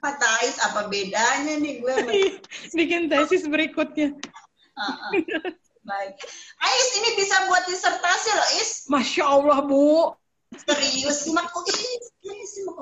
[0.00, 2.12] Kata Is apa bedanya nih gue sama
[2.74, 4.16] Bikin tesis berikutnya.
[5.86, 6.14] Baik.
[6.58, 8.70] Ais ini bisa buat disertasi loh Is.
[8.90, 10.10] Masya Allah, Bu.
[10.58, 12.09] Serius kok Is.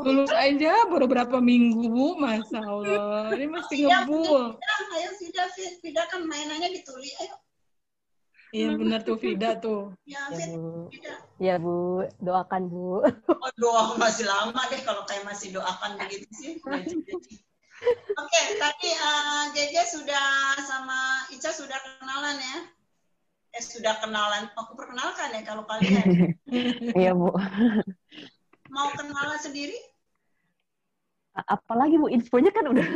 [0.02, 2.18] Lulus aja baru berapa minggu, Bu.
[2.18, 3.30] Masya Allah.
[3.34, 4.58] Ini masih Ya, ngebul.
[4.58, 7.10] Fida, ayo Fida, Fida, Fida kan mainannya di tuli.
[7.22, 7.36] Ayo.
[8.48, 9.92] Iya benar tuh, Vida tuh.
[10.08, 10.54] Ya, Ya Fida.
[10.58, 11.14] Bu, Fida.
[11.38, 11.76] ya Bu,
[12.18, 13.02] doakan Bu.
[13.38, 16.58] Oh, doa masih lama deh kalau kayak masih doakan begitu sih.
[18.18, 22.56] Oke, tadi eh, Jeje sudah sama Ica sudah kenalan ya?
[23.54, 24.50] Eh, sudah kenalan.
[24.58, 26.34] Aku perkenalkan ya kalau kalian.
[26.98, 27.30] Iya, Bu.
[28.68, 29.76] Mau kenalan sendiri?
[31.46, 32.86] Apalagi Bu, infonya kan udah.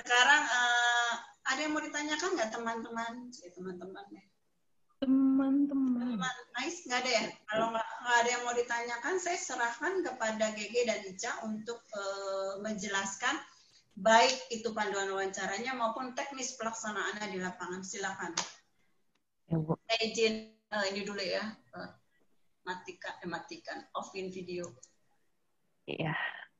[0.00, 1.12] Sekarang eh,
[1.44, 3.12] ada yang mau ditanyakan nggak teman-teman?
[3.44, 4.24] Eh, teman-teman ya.
[5.00, 6.16] Teman-teman.
[6.16, 7.24] Teman, nice, nggak ada ya?
[7.48, 13.36] Kalau nggak ada yang mau ditanyakan, saya serahkan kepada GG dan Ica untuk eh, menjelaskan
[14.00, 17.84] baik itu panduan wawancaranya maupun teknis pelaksanaannya di lapangan.
[17.84, 18.32] Silakan.
[19.52, 19.76] Ya, Bu.
[19.84, 21.90] Saya izin eh, ini dulu ya, eh,
[22.66, 24.70] matikan, eh, matikan, offin video.
[25.86, 26.14] Iya.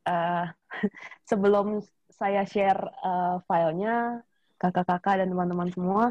[0.07, 0.47] Eh,
[1.31, 1.79] sebelum
[2.11, 4.21] saya share eh, filenya,
[4.61, 6.05] kakak-kakak dan teman-teman semua,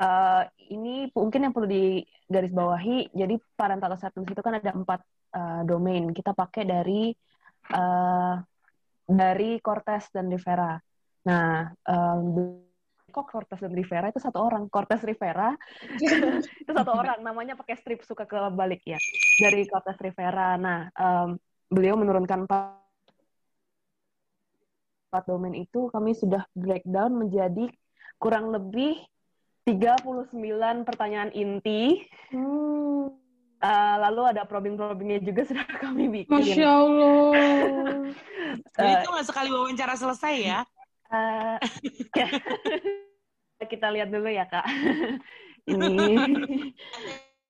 [0.00, 3.12] eh, ini mungkin yang perlu digarisbawahi.
[3.12, 5.00] Jadi parental acceptance itu kan ada empat
[5.36, 6.08] eh, domain.
[6.10, 7.12] Kita pakai dari
[7.72, 8.34] eh,
[9.12, 10.78] dari Cortez dan Rivera.
[11.22, 12.61] Nah, em,
[13.12, 14.66] kok Cortez dan Rivera itu satu orang.
[14.72, 15.52] Cortez Rivera
[16.62, 17.20] itu satu orang.
[17.20, 18.98] Namanya pakai strip suka ke balik ya.
[19.38, 20.56] Dari Cortez Rivera.
[20.56, 21.36] Nah, em,
[21.68, 22.80] beliau menurunkan empat
[25.12, 27.68] empat domain itu kami sudah breakdown menjadi
[28.16, 28.96] kurang lebih
[29.68, 32.00] 39 pertanyaan inti.
[33.62, 36.34] Eh, lalu ada probing-probingnya juga sudah kami bikin.
[36.34, 37.30] Masya Allah.
[38.74, 40.60] Jadi Eh, itu nggak sekali wawancara selesai ya?
[41.12, 41.56] Eh,
[42.16, 42.26] ya.
[43.72, 44.66] Kita lihat dulu ya, Kak.
[45.70, 46.18] Ini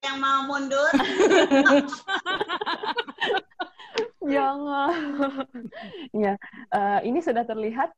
[0.03, 0.91] Yang mau mundur,
[4.35, 5.47] jangan.
[6.11, 6.35] ya,
[6.75, 7.95] eh, ini sudah terlihat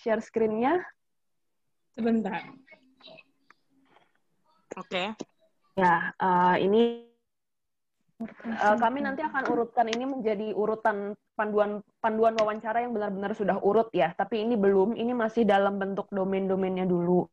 [0.00, 0.80] share screen-nya.
[1.92, 2.40] Sebentar.
[4.80, 5.12] Oke.
[5.76, 7.09] Ya, eh, ini
[8.28, 13.88] eh, kami nanti akan urutkan ini menjadi urutan panduan panduan wawancara yang benar-benar sudah urut
[13.96, 14.12] ya.
[14.12, 17.24] Tapi ini belum, ini masih dalam bentuk domain-domainnya dulu.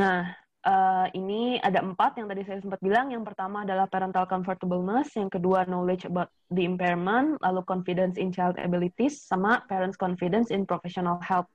[0.00, 0.32] Nah,
[0.64, 3.12] eh, ini ada empat yang tadi saya sempat bilang.
[3.12, 8.56] Yang pertama adalah parental comfortableness, yang kedua knowledge about the impairment, lalu confidence in child
[8.56, 11.46] abilities, sama parents confidence in professional help.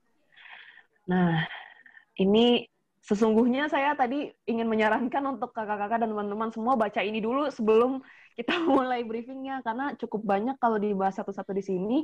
[1.09, 1.41] Nah,
[2.21, 8.03] ini sesungguhnya saya tadi ingin menyarankan untuk kakak-kakak dan teman-teman semua baca ini dulu sebelum
[8.39, 11.97] kita mulai briefingnya karena cukup banyak kalau dibahas satu-satu di sini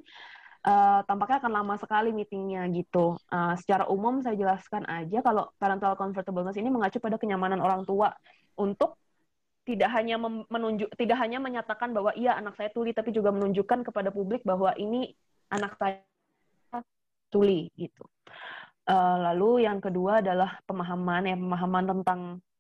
[0.67, 3.15] uh, tampaknya akan lama sekali meetingnya gitu.
[3.31, 8.11] Uh, secara umum saya jelaskan aja kalau parental comfortableness ini mengacu pada kenyamanan orang tua
[8.59, 8.99] untuk
[9.65, 14.13] tidak hanya menunjuk tidak hanya menyatakan bahwa iya anak saya tuli tapi juga menunjukkan kepada
[14.13, 15.09] publik bahwa ini
[15.49, 16.03] anak saya
[17.33, 18.05] tuli gitu.
[18.85, 22.19] Uh, lalu yang kedua adalah pemahaman ya pemahaman tentang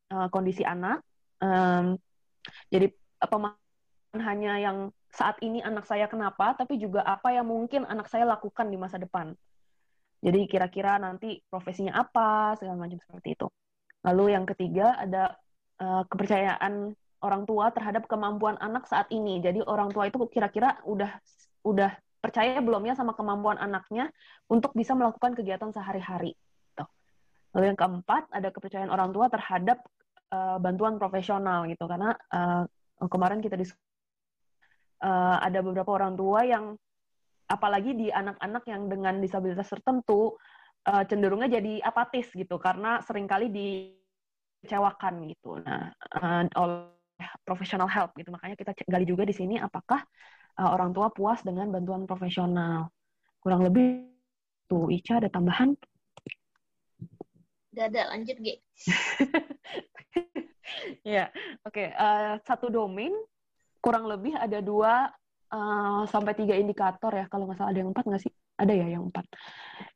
[0.09, 1.05] uh, kondisi anak.
[1.37, 2.01] Um,
[2.73, 2.89] jadi
[3.21, 3.64] pemahaman
[4.21, 4.77] hanya yang
[5.15, 8.99] saat ini anak saya kenapa, tapi juga apa yang mungkin anak saya lakukan di masa
[8.99, 9.31] depan.
[10.19, 13.47] Jadi kira-kira nanti profesinya apa, segala macam seperti itu.
[14.03, 15.39] Lalu yang ketiga ada
[15.79, 19.39] uh, kepercayaan orang tua terhadap kemampuan anak saat ini.
[19.39, 21.09] Jadi orang tua itu kira-kira udah
[21.65, 24.09] udah percaya belum ya sama kemampuan anaknya
[24.49, 26.33] untuk bisa melakukan kegiatan sehari-hari.
[26.73, 26.85] Gitu.
[27.53, 29.81] Lalu yang keempat ada kepercayaan orang tua terhadap
[30.33, 32.65] uh, bantuan profesional gitu karena uh,
[33.05, 33.73] kemarin kita dis
[35.01, 36.77] uh, ada beberapa orang tua yang
[37.45, 40.33] apalagi di anak-anak yang dengan disabilitas tertentu
[40.89, 45.61] uh, cenderungnya jadi apatis gitu karena sering kali dikecewakan gitu.
[45.61, 48.33] Nah, uh, oleh professional help gitu.
[48.33, 50.01] Makanya kita gali juga di sini apakah
[50.59, 52.89] uh, orang tua puas dengan bantuan profesional.
[53.39, 54.09] Kurang lebih
[54.65, 55.77] tuh Ica ada tambahan?
[57.75, 58.55] Gak ada, lanjut G.
[61.03, 61.27] ya,
[61.67, 61.75] oke.
[61.75, 61.91] Okay.
[61.91, 63.11] Uh, satu domain
[63.85, 65.13] kurang lebih ada dua
[65.53, 67.29] uh, sampai tiga indikator ya.
[67.29, 68.33] Kalau nggak salah ada yang empat nggak sih?
[68.57, 69.25] Ada ya yang empat.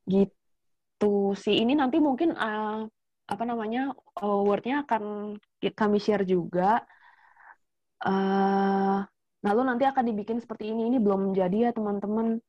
[0.06, 1.58] Gitu sih.
[1.66, 2.86] Ini nanti mungkin uh,
[3.26, 5.34] apa namanya uh, wordnya akan
[5.74, 6.86] kami share juga.
[8.06, 9.02] Uh,
[9.40, 10.92] Lalu nanti akan dibikin seperti ini.
[10.92, 12.40] Ini belum jadi ya teman-teman.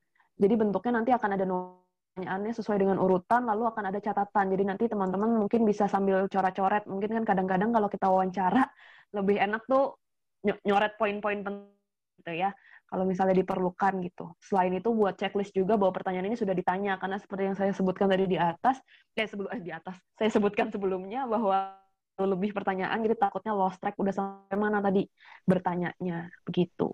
[0.41, 4.51] Jadi bentuknya nanti akan ada pertanyaannya sesuai dengan urutan, lalu akan ada catatan.
[4.51, 6.89] Jadi nanti teman-teman mungkin bisa sambil coret-coret.
[6.91, 8.67] Mungkin kan kadang-kadang kalau kita wawancara
[9.15, 10.00] lebih enak tuh
[10.45, 11.77] nyoret poin-poin penting
[12.21, 12.51] gitu ya.
[12.91, 14.35] Kalau misalnya diperlukan gitu.
[14.43, 18.11] Selain itu buat checklist juga bahwa pertanyaan ini sudah ditanya karena seperti yang saya sebutkan
[18.11, 18.83] tadi di atas,
[19.15, 21.79] eh sebelum eh, di atas, saya sebutkan sebelumnya bahwa
[22.21, 25.09] lebih pertanyaan jadi takutnya lost track udah sampai mana tadi
[25.49, 26.93] bertanyanya begitu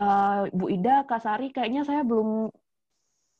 [0.00, 2.52] uh, Bu Ida Kak Sari kayaknya saya belum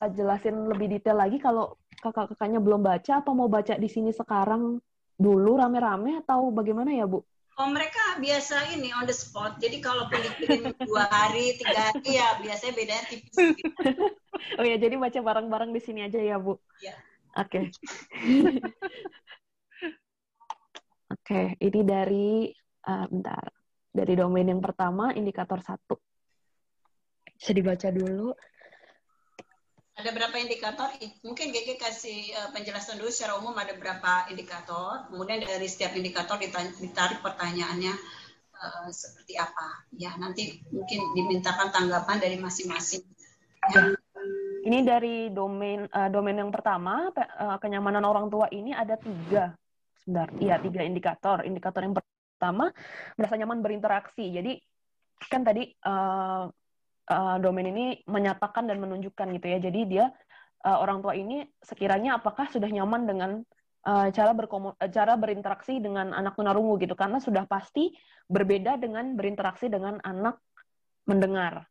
[0.01, 4.81] jelasin lebih detail lagi kalau kakak-kakaknya belum baca apa mau baca di sini sekarang
[5.21, 7.21] dulu rame-rame atau bagaimana ya Bu?
[7.61, 9.61] Oh mereka biasa ini on the spot.
[9.61, 13.37] Jadi kalau dikirim dua hari, tiga hari ya biasanya bedanya tipis.
[13.37, 13.77] Gitu.
[14.57, 16.57] oh ya jadi baca bareng-bareng di sini aja ya Bu.
[16.81, 16.97] Ya.
[17.37, 17.69] Oke.
[17.69, 18.57] Okay.
[21.21, 22.49] Oke, ini dari
[22.89, 23.53] uh, bentar.
[23.93, 26.01] Dari domain yang pertama, indikator satu.
[27.37, 28.33] Bisa dibaca dulu.
[30.01, 30.89] Ada berapa indikator?
[31.21, 35.05] Mungkin GG kasih uh, penjelasan dulu secara umum ada berapa indikator.
[35.13, 37.93] Kemudian dari setiap indikator ditarik pertanyaannya
[38.57, 39.85] uh, seperti apa.
[39.93, 43.05] Ya, nanti mungkin dimintakan tanggapan dari masing-masing.
[43.77, 43.93] Ya.
[44.65, 47.13] Ini dari domain uh, domain yang pertama,
[47.61, 49.53] kenyamanan orang tua ini ada tiga
[50.01, 50.33] sebentar.
[50.41, 51.45] Iya, tiga indikator.
[51.45, 52.73] Indikator yang pertama
[53.21, 54.33] merasa nyaman berinteraksi.
[54.33, 54.57] Jadi
[55.29, 55.69] kan tadi
[57.11, 59.59] uh, domain ini menyatakan dan menunjukkan gitu ya.
[59.59, 60.07] Jadi dia
[60.65, 63.31] uh, orang tua ini sekiranya apakah sudah nyaman dengan
[63.85, 67.91] uh, cara berkomun cara berinteraksi dengan anak tunarungu gitu karena sudah pasti
[68.31, 70.39] berbeda dengan berinteraksi dengan anak
[71.11, 71.67] mendengar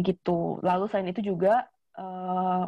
[0.00, 0.58] gitu.
[0.64, 1.68] Lalu selain itu juga
[2.00, 2.66] uh,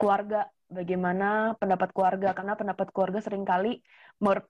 [0.00, 3.78] keluarga bagaimana pendapat keluarga karena pendapat keluarga sering kali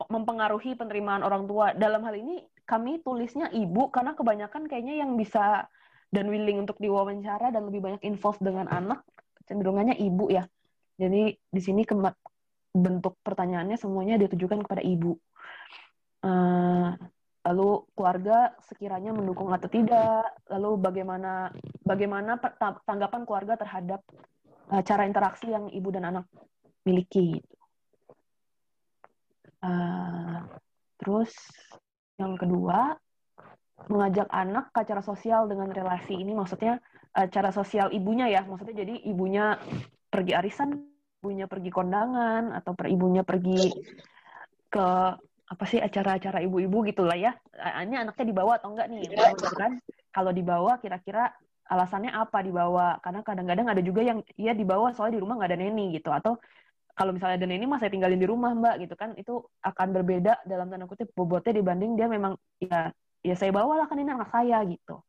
[0.09, 1.75] mempengaruhi penerimaan orang tua.
[1.77, 5.68] Dalam hal ini kami tulisnya ibu karena kebanyakan kayaknya yang bisa
[6.16, 9.05] dan willing untuk diwawancara dan lebih banyak involved dengan anak
[9.44, 10.48] cenderungannya ibu ya.
[10.96, 11.85] Jadi di sini
[12.72, 15.12] bentuk pertanyaannya semuanya ditujukan kepada ibu.
[16.24, 16.96] Uh,
[17.44, 21.52] lalu keluarga sekiranya mendukung atau tidak, lalu bagaimana
[21.85, 22.40] bagaimana
[22.88, 24.00] tanggapan keluarga terhadap
[24.72, 26.24] uh, cara interaksi yang ibu dan anak
[26.88, 27.44] miliki.
[29.61, 30.48] Uh,
[30.96, 31.37] terus
[32.16, 32.97] yang kedua
[33.87, 36.33] mengajak anak ke acara sosial dengan relasi ini.
[36.33, 36.81] Maksudnya
[37.12, 38.43] uh, cara sosial ibunya ya.
[38.49, 39.61] Maksudnya jadi ibunya
[40.09, 43.74] pergi arisan ibunya pergi kondangan atau per ibunya pergi
[44.70, 44.87] ke
[45.47, 47.33] apa sih acara-acara ibu-ibu gitulah ya.
[47.55, 49.07] Ini anaknya dibawa atau enggak nih?
[49.11, 49.79] Gitu kan?
[50.11, 51.31] Kalau dibawa kira-kira
[51.66, 52.99] alasannya apa dibawa?
[52.99, 56.11] Karena kadang-kadang ada juga yang ya dibawa soalnya di rumah nggak ada neni gitu.
[56.11, 56.43] Atau
[56.97, 59.14] kalau misalnya ada neni mah saya tinggalin di rumah mbak gitu kan.
[59.14, 62.91] Itu akan berbeda dalam tanda kutip bobotnya dibanding dia memang ya
[63.27, 65.03] ya saya bawa lah kan ini anak saya gitu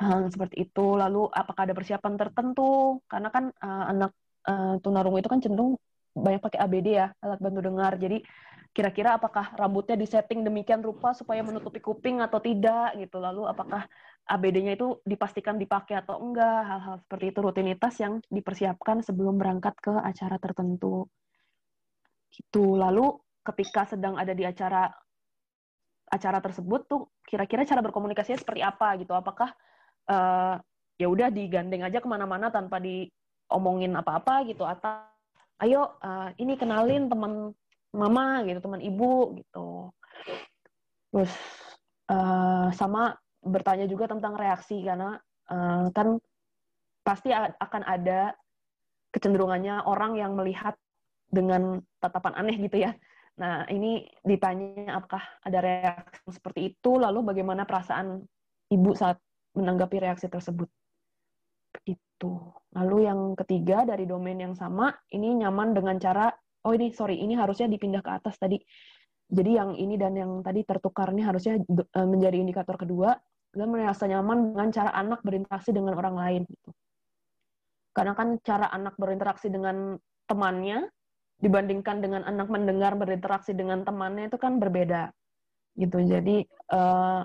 [0.00, 4.12] hmm, seperti itu lalu apakah ada persiapan tertentu karena kan uh, anak
[4.48, 5.76] eh, tunarungu itu kan cenderung
[6.18, 7.92] banyak pakai ABD ya, alat bantu dengar.
[7.96, 8.18] Jadi
[8.74, 13.18] kira-kira apakah rambutnya disetting demikian rupa supaya menutupi kuping atau tidak gitu.
[13.18, 13.86] Lalu apakah
[14.28, 19.94] ABD-nya itu dipastikan dipakai atau enggak, hal-hal seperti itu rutinitas yang dipersiapkan sebelum berangkat ke
[19.94, 21.08] acara tertentu.
[22.28, 22.76] Gitu.
[22.76, 24.92] Lalu ketika sedang ada di acara
[26.08, 29.12] acara tersebut tuh kira-kira cara berkomunikasinya seperti apa gitu?
[29.12, 29.52] Apakah
[30.08, 30.56] uh,
[30.98, 35.06] ya udah digandeng aja ke mana-mana tanpa diomongin apa-apa gitu atau
[35.62, 37.54] ayo uh, ini kenalin teman
[37.94, 39.90] mama gitu teman ibu gitu
[41.10, 41.32] terus
[42.12, 45.16] uh, sama bertanya juga tentang reaksi karena
[45.50, 46.20] uh, kan
[47.02, 48.36] pasti akan ada
[49.08, 50.76] kecenderungannya orang yang melihat
[51.28, 52.92] dengan tatapan aneh gitu ya.
[53.38, 58.18] Nah, ini ditanya apakah ada reaksi seperti itu, lalu bagaimana perasaan
[58.74, 59.22] ibu saat
[59.54, 60.66] menanggapi reaksi tersebut.
[61.86, 62.32] Itu.
[62.74, 66.26] Lalu yang ketiga dari domain yang sama, ini nyaman dengan cara,
[66.66, 68.58] oh ini sorry, ini harusnya dipindah ke atas tadi.
[69.28, 71.60] Jadi yang ini dan yang tadi tertukar ini harusnya
[71.94, 73.12] menjadi indikator kedua
[73.54, 76.70] dan merasa nyaman dengan cara anak berinteraksi dengan orang lain gitu.
[77.92, 80.88] Karena kan cara anak berinteraksi dengan temannya
[81.38, 85.14] dibandingkan dengan anak mendengar berinteraksi dengan temannya itu kan berbeda
[85.78, 86.02] gitu.
[86.02, 86.42] Jadi
[86.74, 87.22] uh,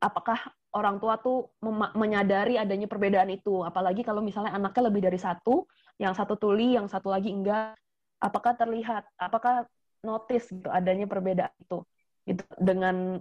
[0.00, 0.40] apakah
[0.72, 1.52] orang tua tuh
[1.96, 3.60] menyadari adanya perbedaan itu?
[3.60, 5.68] Apalagi kalau misalnya anaknya lebih dari satu,
[6.00, 7.76] yang satu tuli, yang satu lagi enggak,
[8.20, 9.04] apakah terlihat?
[9.20, 9.68] Apakah
[10.00, 11.84] notice gitu adanya perbedaan itu?
[12.24, 13.20] Gitu dengan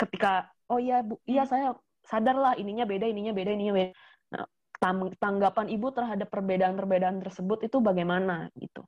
[0.00, 3.90] ketika oh iya bu iya saya sadar lah ininya beda ininya beda ininya beda
[4.32, 4.46] nah,
[5.18, 8.84] tanggapan ibu terhadap perbedaan-perbedaan tersebut itu bagaimana gitu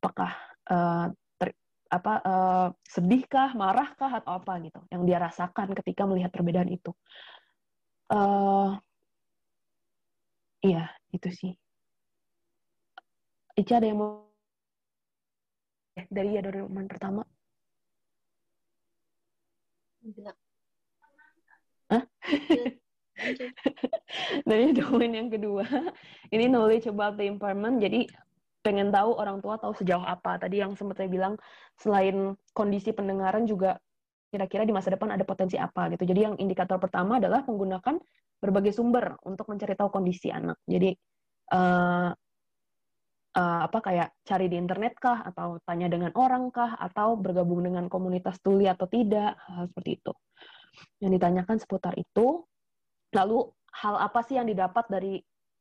[0.00, 0.32] apakah
[0.72, 1.52] uh, ter,
[1.92, 6.96] apa uh, sedihkah marahkah atau apa gitu yang dia rasakan ketika melihat perbedaan itu
[8.08, 8.80] uh,
[10.64, 11.52] iya itu sih
[13.60, 14.24] Ica ada yang mau
[16.08, 17.20] dari ya dari roman pertama
[20.00, 20.36] Enggak.
[21.92, 22.04] Hah?
[24.48, 25.68] Dari domain yang kedua,
[26.32, 27.84] ini knowledge about the impairment.
[27.84, 28.08] Jadi
[28.60, 30.36] pengen tahu orang tua tahu sejauh apa.
[30.36, 31.36] Tadi yang sempat saya bilang,
[31.80, 33.80] selain kondisi pendengaran juga
[34.30, 36.06] kira-kira di masa depan ada potensi apa gitu.
[36.06, 37.98] Jadi yang indikator pertama adalah menggunakan
[38.40, 40.56] berbagai sumber untuk mencari tahu kondisi anak.
[40.64, 40.94] Jadi
[41.52, 42.14] uh,
[43.36, 47.90] uh, apa kayak cari di internet kah atau tanya dengan orang kah atau bergabung dengan
[47.90, 50.12] komunitas tuli atau tidak hal seperti itu
[51.02, 52.46] yang ditanyakan seputar itu.
[53.10, 53.50] Lalu
[53.82, 55.18] hal apa sih yang didapat dari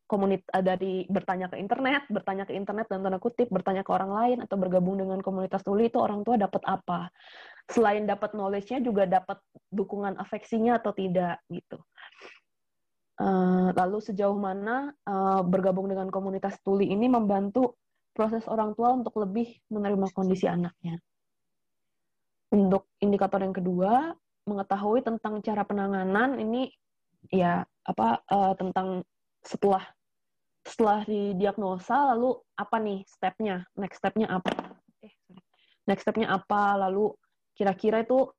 [0.09, 4.09] komunitas eh, dari bertanya ke internet, bertanya ke internet dan tanda kutip, bertanya ke orang
[4.09, 7.13] lain atau bergabung dengan komunitas tuli itu orang tua dapat apa?
[7.69, 9.37] Selain dapat knowledge-nya juga dapat
[9.69, 11.77] dukungan afeksinya atau tidak gitu.
[13.19, 17.75] Uh, lalu sejauh mana uh, bergabung dengan komunitas tuli ini membantu
[18.15, 20.97] proses orang tua untuk lebih menerima kondisi anaknya.
[22.49, 24.17] Untuk indikator yang kedua,
[24.49, 26.73] mengetahui tentang cara penanganan ini
[27.29, 28.25] ya apa
[28.57, 29.05] tentang
[29.45, 29.85] setelah
[30.65, 33.65] setelah didiagnosa lalu apa nih stepnya?
[33.75, 34.51] Next stepnya apa?
[35.03, 35.13] Eh
[35.89, 36.77] next stepnya apa?
[36.77, 37.09] Lalu
[37.57, 38.29] kira-kira itu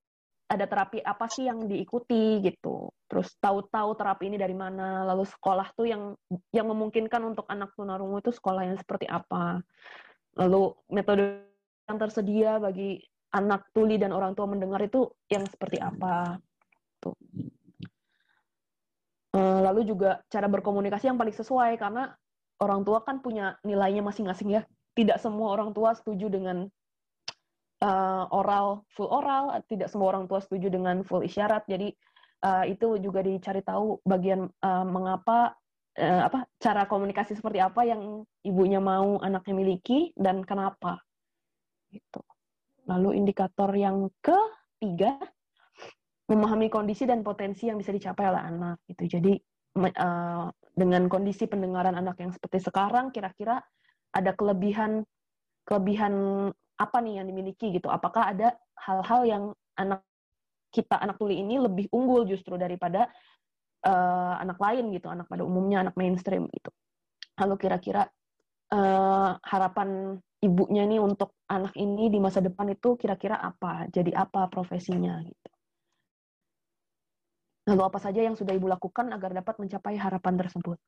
[0.50, 2.90] ada terapi apa sih yang diikuti gitu?
[3.06, 5.06] Terus tahu-tahu terapi ini dari mana?
[5.06, 6.02] Lalu sekolah tuh yang
[6.50, 9.62] yang memungkinkan untuk anak tunarungu itu sekolah yang seperti apa?
[10.38, 11.46] Lalu metode
[11.86, 12.98] yang tersedia bagi
[13.30, 16.38] anak tuli dan orang tua mendengar itu yang seperti apa.
[16.98, 17.14] Tuh.
[19.30, 22.10] Eh, lalu juga cara berkomunikasi yang paling sesuai karena
[22.58, 24.62] orang tua kan punya nilainya masing-masing ya.
[24.90, 26.66] Tidak semua orang tua setuju dengan
[27.78, 31.62] uh, oral full oral, tidak semua orang tua setuju dengan full isyarat.
[31.70, 31.94] Jadi
[32.42, 35.54] uh, itu juga dicari tahu bagian uh, mengapa
[35.94, 40.98] uh, apa cara komunikasi seperti apa yang ibunya mau anaknya miliki dan kenapa.
[41.86, 42.20] Gitu.
[42.90, 45.14] Lalu indikator yang ketiga,
[46.30, 48.76] memahami kondisi dan potensi yang bisa dicapai oleh anak.
[48.86, 49.18] Gitu.
[49.18, 49.34] Jadi
[49.82, 53.58] uh, dengan kondisi pendengaran anak yang seperti sekarang, kira-kira
[54.14, 55.02] ada kelebihan
[55.66, 56.14] kelebihan
[56.78, 57.90] apa nih yang dimiliki gitu?
[57.90, 60.06] Apakah ada hal-hal yang anak
[60.70, 63.10] kita anak tuli ini lebih unggul justru daripada
[63.82, 66.70] uh, anak lain gitu, anak pada umumnya anak mainstream gitu.
[67.42, 68.06] Lalu kira-kira
[68.70, 74.46] uh, harapan ibunya nih untuk anak ini di masa depan itu kira-kira apa, jadi apa
[74.46, 75.50] profesinya gitu.
[77.68, 80.78] Lalu apa saja yang sudah ibu lakukan agar dapat mencapai harapan tersebut.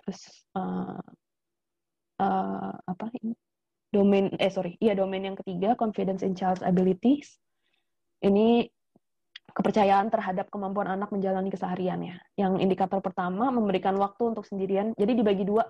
[0.00, 0.20] Terus
[0.56, 1.00] uh,
[2.20, 3.36] uh, apa ini?
[3.94, 7.38] Domain eh sorry, iya domain yang ketiga confidence in child's abilities.
[8.24, 8.66] Ini
[9.54, 12.18] kepercayaan terhadap kemampuan anak menjalani kesehariannya.
[12.34, 14.98] Yang indikator pertama memberikan waktu untuk sendirian.
[14.98, 15.62] Jadi dibagi dua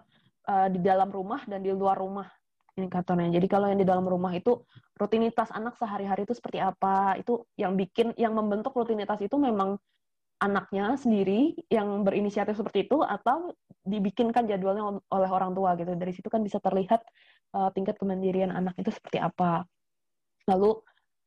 [0.49, 2.25] uh, di dalam rumah dan di luar rumah
[2.81, 3.29] indikatornya.
[3.29, 4.65] Jadi kalau yang di dalam rumah itu
[4.97, 9.77] rutinitas anak sehari-hari itu seperti apa, itu yang bikin, yang membentuk rutinitas itu memang
[10.45, 15.97] anaknya sendiri yang berinisiatif seperti itu atau dibikinkan jadwalnya oleh orang tua gitu.
[15.97, 17.01] Dari situ kan bisa terlihat
[17.57, 19.65] uh, tingkat kemandirian anak itu seperti apa.
[20.45, 20.77] Lalu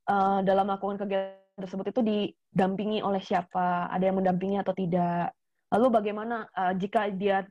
[0.05, 5.33] uh, dalam melakukan kegiatan tersebut itu didampingi oleh siapa, ada yang mendampingi atau tidak.
[5.73, 7.41] Lalu bagaimana uh, jika dia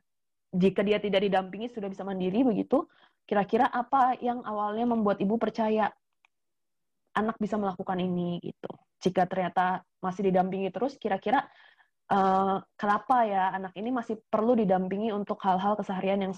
[0.55, 2.87] jika dia tidak didampingi sudah bisa mandiri begitu,
[3.27, 5.91] kira-kira apa yang awalnya membuat ibu percaya
[7.19, 8.71] anak bisa melakukan ini gitu.
[8.97, 11.45] Jika ternyata masih didampingi terus, kira-kira
[12.11, 16.33] uh, kenapa ya anak ini masih perlu didampingi untuk hal-hal keseharian yang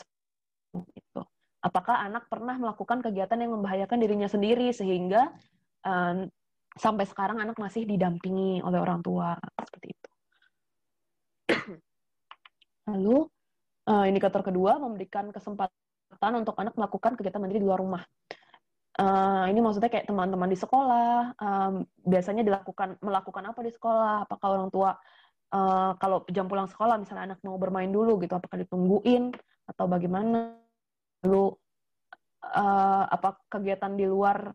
[0.95, 1.21] itu.
[1.59, 5.31] Apakah anak pernah melakukan kegiatan yang membahayakan dirinya sendiri sehingga
[5.83, 6.23] uh,
[6.75, 9.35] sampai sekarang anak masih didampingi oleh orang tua
[9.65, 10.09] seperti itu.
[12.89, 13.17] Lalu
[13.89, 18.03] uh, indikator kedua memberikan kesempatan untuk anak melakukan kegiatan mandiri di luar rumah.
[18.99, 24.25] Uh, ini maksudnya kayak teman-teman di sekolah um, biasanya dilakukan melakukan apa di sekolah?
[24.27, 24.91] Apakah orang tua
[25.53, 29.31] uh, kalau jam pulang sekolah misalnya anak mau bermain dulu gitu, apakah ditungguin
[29.69, 30.57] atau bagaimana?
[31.23, 31.53] Lalu
[32.43, 34.51] uh, apa kegiatan di luar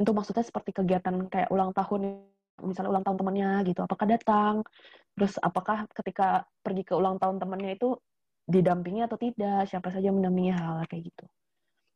[0.00, 2.24] itu maksudnya seperti kegiatan kayak ulang tahun
[2.64, 4.64] misalnya ulang tahun temannya gitu apakah datang
[5.12, 8.00] terus apakah ketika pergi ke ulang tahun temannya itu
[8.46, 11.24] didampingi atau tidak, siapa saja mendampingi hal, hal kayak gitu.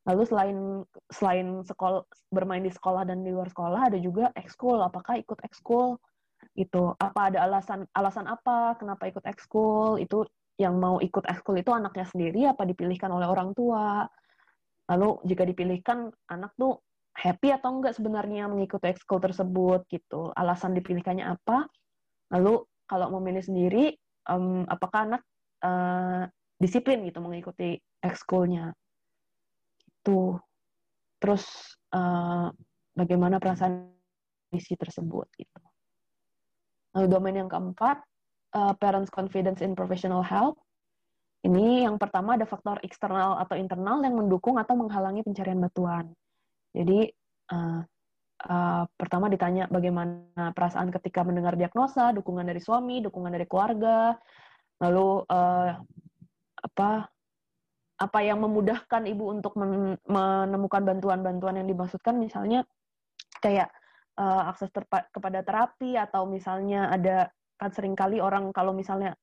[0.07, 0.59] Lalu selain
[1.11, 4.79] selain sekolah bermain di sekolah dan di luar sekolah ada juga ekskul.
[4.79, 5.99] Apakah ikut ekskul?
[6.55, 9.99] Itu apa ada alasan alasan apa kenapa ikut ekskul?
[9.99, 14.07] Itu yang mau ikut ekskul itu anaknya sendiri apa dipilihkan oleh orang tua?
[14.87, 16.79] Lalu jika dipilihkan anak tuh
[17.19, 20.31] happy atau enggak sebenarnya mengikuti ekskul tersebut gitu.
[20.39, 21.67] Alasan dipilihkannya apa?
[22.31, 23.99] Lalu kalau memilih sendiri
[24.31, 25.23] um, apakah anak
[25.67, 26.31] uh,
[26.63, 28.71] disiplin gitu mengikuti ekskulnya
[30.07, 30.39] itu
[31.19, 31.43] terus
[31.91, 32.55] uh,
[32.95, 33.91] bagaimana perasaan
[34.55, 35.63] misi tersebut gitu.
[36.95, 37.99] Lalu domain yang keempat
[38.55, 40.63] uh, parents confidence in professional help.
[41.43, 46.15] Ini yang pertama ada faktor eksternal atau internal yang mendukung atau menghalangi pencarian bantuan.
[46.71, 47.11] Jadi
[47.51, 47.83] uh,
[48.47, 54.15] uh, pertama ditanya bagaimana perasaan ketika mendengar diagnosa dukungan dari suami dukungan dari keluarga.
[54.79, 55.71] Lalu uh,
[56.63, 56.91] apa
[57.97, 62.20] apa yang memudahkan ibu untuk men menemukan bantuan-bantuan yang dimaksudkan?
[62.20, 62.64] Misalnya
[63.40, 63.72] kayak
[64.20, 64.68] uh, akses
[65.12, 69.16] kepada terapi atau misalnya ada kan sering kali orang kalau misalnya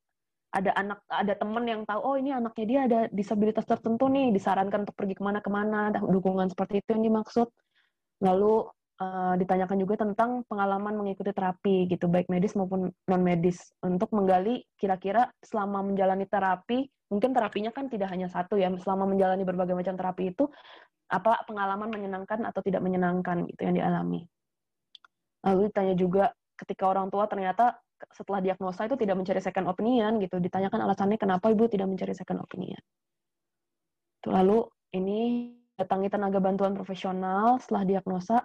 [0.54, 4.86] ada anak ada teman yang tahu oh ini anaknya dia ada disabilitas tertentu nih disarankan
[4.86, 7.50] untuk pergi ke mana-kemana dukungan seperti itu yang dimaksud.
[8.22, 8.70] Lalu
[9.02, 14.62] uh, ditanyakan juga tentang pengalaman mengikuti terapi gitu baik medis maupun non medis untuk menggali
[14.78, 19.94] kira-kira selama menjalani terapi mungkin terapinya kan tidak hanya satu ya selama menjalani berbagai macam
[19.94, 20.50] terapi itu
[21.14, 24.26] apa pengalaman menyenangkan atau tidak menyenangkan gitu yang dialami.
[25.46, 27.78] Lalu ditanya juga ketika orang tua ternyata
[28.12, 32.42] setelah diagnosa itu tidak mencari second opinion gitu ditanyakan alasannya kenapa ibu tidak mencari second
[32.42, 32.82] opinion.
[34.26, 34.66] Lalu
[34.96, 38.42] ini datangi tenaga bantuan profesional setelah diagnosa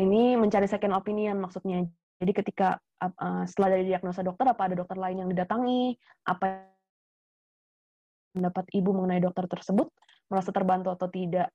[0.00, 1.84] ini mencari second opinion maksudnya
[2.20, 2.68] jadi ketika
[3.00, 5.96] uh, setelah dari diagnosa dokter apa ada dokter lain yang didatangi
[6.28, 6.68] apa
[8.36, 9.90] pendapat ibu mengenai dokter tersebut,
[10.30, 11.50] merasa terbantu atau tidak.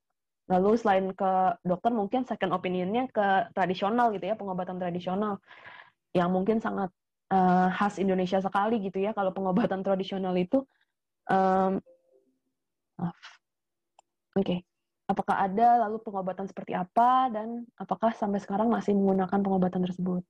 [0.50, 1.32] Lalu selain ke
[1.66, 5.42] dokter mungkin second opinionnya ke tradisional gitu ya, pengobatan tradisional
[6.14, 6.90] yang mungkin sangat
[7.30, 10.66] uh, khas Indonesia sekali gitu ya kalau pengobatan tradisional itu
[11.30, 11.78] um.
[14.36, 14.44] Oke.
[14.44, 14.60] Okay.
[15.06, 20.26] Apakah ada lalu pengobatan seperti apa dan apakah sampai sekarang masih menggunakan pengobatan tersebut?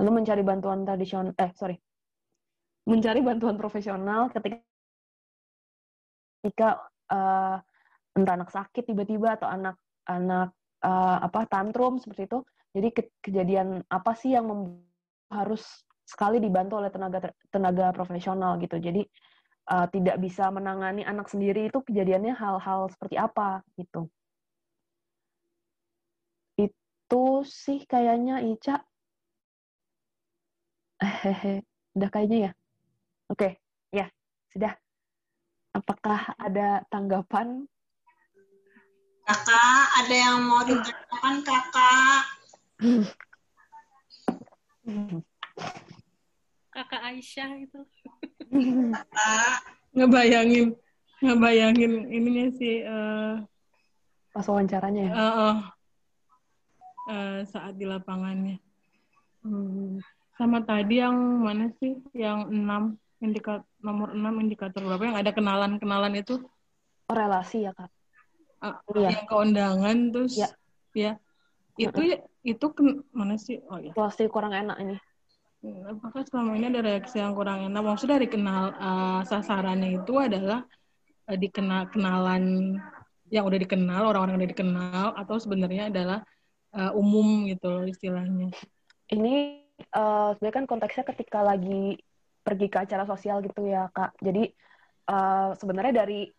[0.00, 1.76] Lalu mencari bantuan tradisional eh sorry.
[2.88, 4.62] Mencari bantuan profesional ketika
[6.40, 6.78] ketika
[7.10, 7.58] uh,
[8.14, 10.54] entah anak sakit tiba-tiba atau anak anak
[10.86, 12.38] uh, apa tantrum seperti itu
[12.70, 14.46] jadi ke kejadian apa sih yang
[15.26, 15.66] harus
[16.06, 19.02] sekali dibantu oleh tenaga tenaga profesional gitu jadi
[19.70, 24.10] uh, tidak bisa menangani anak sendiri itu kejadiannya hal-hal seperti apa gitu
[26.58, 28.82] itu sih kayaknya Ica
[31.02, 31.62] hehehe
[31.96, 32.52] udah kayaknya ya
[33.30, 33.48] oke
[33.94, 34.06] ya
[34.52, 34.76] sudah
[35.76, 37.68] Apakah ada tanggapan?
[39.28, 42.24] Kakak, ada yang mau ditanyakan kakak?
[46.72, 47.84] Kakak Aisyah itu.
[49.96, 50.76] Ngebayangin,
[51.24, 52.84] ngebayangin ininya sih.
[52.84, 53.40] Uh,
[54.36, 55.12] Pas wawancaranya ya?
[55.16, 55.54] Uh, uh,
[57.08, 58.60] uh, saat di lapangannya.
[59.40, 59.98] Hmm.
[60.36, 61.96] Sama tadi yang mana sih?
[62.12, 62.82] Yang enam
[63.24, 66.44] indikator nomor 6 indikator berapa yang ada kenalan-kenalan itu?
[67.08, 67.88] Oh, relasi ya, Kak.
[68.60, 69.16] Ah, Iya.
[69.16, 70.48] yang keundangan terus Ya.
[70.96, 71.12] ya
[71.76, 74.96] itu ya itu ken- mana sih oh ya Pasti kurang enak ini.
[75.86, 80.64] Apakah selama ini ada reaksi yang kurang enak maksudnya dari kenal eh, sasarannya itu adalah
[81.30, 82.76] eh, dikenal kenalan
[83.30, 86.18] yang udah dikenal orang-orang yang udah dikenal atau sebenarnya adalah
[86.74, 88.50] eh, umum gitu loh istilahnya
[89.06, 89.34] Ini
[89.78, 91.98] eh, sebenarnya kan konteksnya ketika lagi
[92.46, 94.14] pergi ke acara sosial gitu ya, Kak.
[94.22, 94.46] Jadi
[95.10, 96.30] eh, sebenarnya dari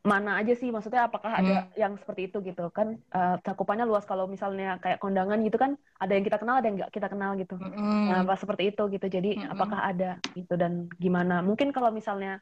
[0.00, 0.72] mana aja sih?
[0.72, 2.96] Maksudnya apakah ada yang seperti itu gitu kan?
[3.12, 6.76] eh, cakupannya luas kalau misalnya kayak kondangan gitu kan ada yang kita kenal, ada yang
[6.80, 7.60] nggak kita kenal gitu.
[8.08, 9.06] Nah, pas seperti itu gitu.
[9.06, 11.44] Jadi apakah ada gitu dan gimana?
[11.44, 12.40] Mungkin kalau misalnya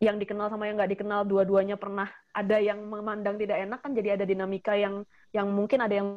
[0.00, 4.16] yang dikenal sama yang nggak dikenal dua-duanya pernah ada yang memandang tidak enak kan jadi
[4.16, 5.04] ada dinamika yang
[5.36, 6.08] yang mungkin ada yang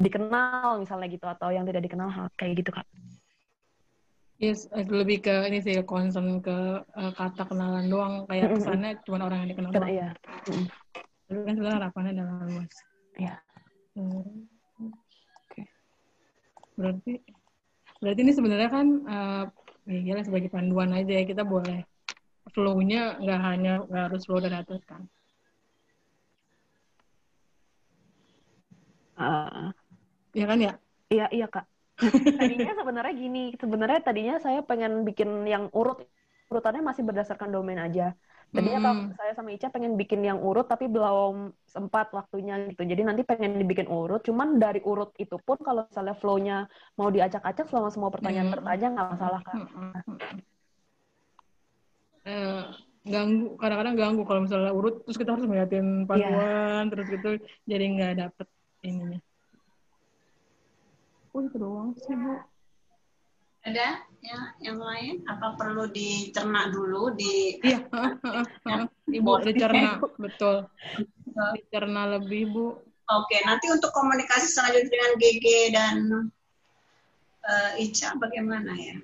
[0.00, 2.08] dikenal misalnya gitu atau yang tidak dikenal
[2.40, 2.86] kayak gitu kak.
[4.42, 9.22] Yes, eh, lebih ke ini sih concern ke eh, kata kenalan doang kayak kesannya cuma
[9.22, 10.08] orang yang dikenal Kena, iya.
[10.50, 10.66] Mm.
[11.24, 12.74] Tapi kan sebenarnya harapannya adalah luas.
[13.14, 13.34] Iya.
[13.94, 14.42] Hmm.
[16.74, 17.12] Berarti
[18.02, 19.44] berarti ini sebenarnya kan eh
[20.02, 21.86] ya sebagai panduan aja ya kita boleh
[22.50, 25.06] flow-nya nggak hanya nggak harus flow dari atas kan.
[29.14, 29.70] Ah.
[30.34, 30.72] Iya kan ya?
[31.14, 31.64] Iya iya kak.
[32.38, 35.96] Tadinya sebenarnya gini, sebenarnya tadinya saya pengen bikin yang urut
[36.50, 38.02] urutannya masih berdasarkan domain aja.
[38.54, 38.84] Tadinya Hmm.
[38.86, 42.82] kalau saya sama Ica pengen bikin yang urut tapi belum sempat waktunya gitu.
[42.86, 46.54] Jadi nanti pengen dibikin urut, cuman dari urut itu pun kalau misalnya flow-nya
[46.98, 48.54] mau diacak-acak selama semua pertanyaan Hmm.
[48.54, 49.58] tertanya nggak masalah kak.
[52.24, 52.62] Eh,
[53.12, 57.26] ganggu kadang-kadang ganggu kalau misalnya urut terus kita harus ngeliatin panduan terus gitu
[57.70, 58.46] jadi nggak dapet
[58.88, 59.18] ininya.
[61.34, 62.38] Oh itu doang sih bu.
[63.64, 65.26] Ada ya yang lain?
[65.26, 67.82] Apa perlu dicerna dulu di Iya,
[69.18, 70.68] Ibu dicerna, betul.
[71.58, 72.66] Dicerna lebih, Bu.
[73.04, 75.96] Oke, nanti untuk komunikasi selanjutnya dengan GG dan
[77.44, 78.96] eh, Ica bagaimana ya?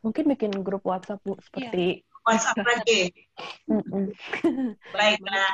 [0.00, 3.12] Mungkin bikin grup WhatsApp bu seperti WhatsApp lagi.
[4.96, 5.52] Baiklah.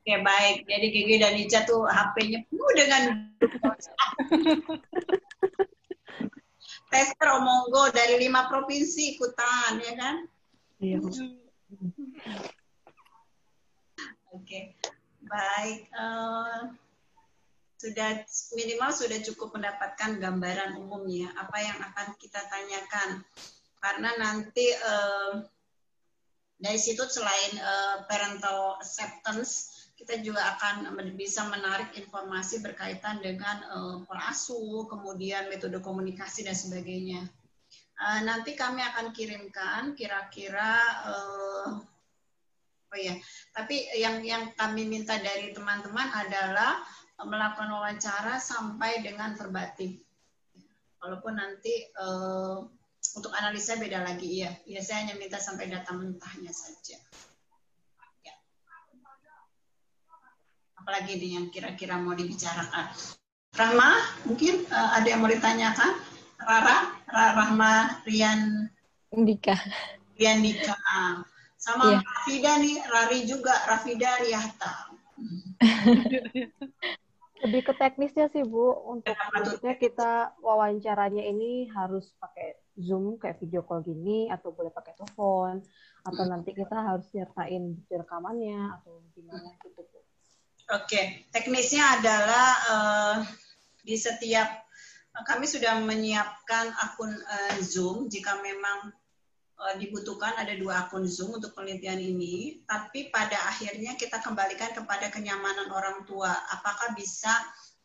[0.00, 0.64] Oke, baik.
[0.64, 3.02] Jadi GG dan Ica tuh HP-nya penuh dengan.
[6.92, 10.16] Tester Omonggo dari lima provinsi ikutan, ya kan?
[10.76, 11.00] Iya.
[14.32, 14.76] Oke,
[15.24, 15.88] baik.
[15.88, 16.60] Eh,
[17.80, 18.10] sudah
[18.54, 23.24] minimal sudah cukup mendapatkan gambaran umumnya apa yang akan kita tanyakan.
[23.80, 25.32] Karena nanti eh,
[26.62, 33.96] dari situ selain eh, parental acceptance, kita juga akan bisa menarik informasi berkaitan dengan eh,
[34.06, 37.26] pola asuh, kemudian metode komunikasi dan sebagainya.
[37.98, 40.78] Eh, nanti kami akan kirimkan kira-kira
[41.10, 41.68] eh,
[42.92, 43.16] Oh iya,
[43.56, 46.76] tapi yang yang kami minta dari teman-teman adalah
[47.24, 49.96] melakukan wawancara sampai dengan verbatim.
[51.00, 52.56] Walaupun nanti eh,
[53.16, 54.52] untuk analisa beda lagi ya.
[54.64, 56.96] Ya saya hanya minta sampai data mentahnya saja.
[58.24, 58.34] Ya.
[60.78, 62.88] Apalagi yang kira-kira mau dibicarakan.
[63.52, 65.92] Rahma, mungkin eh, ada yang mau ditanyakan?
[66.42, 68.66] Rara, Ra- Rahma Rian
[69.12, 69.54] Dika.
[70.16, 70.74] Rian Dika.
[71.62, 71.98] Sama Iya.
[72.02, 74.90] Rafida nih, Rari juga, Rafida Riyahta.
[77.46, 82.51] Lebih ke teknisnya sih Bu, untuk maksudnya kita wawancaranya ini harus pakai
[82.82, 85.62] Zoom kayak video call gini atau boleh pakai telepon
[86.02, 89.98] atau nanti kita harus nyertain bukti rekamannya atau gimana gitu Bu.
[90.74, 93.16] Oke, teknisnya adalah eh,
[93.86, 94.66] di setiap
[95.12, 98.90] kami sudah menyiapkan akun eh, Zoom jika memang
[99.62, 105.12] eh, dibutuhkan ada dua akun Zoom untuk penelitian ini, tapi pada akhirnya kita kembalikan kepada
[105.12, 106.32] kenyamanan orang tua.
[106.32, 107.30] Apakah bisa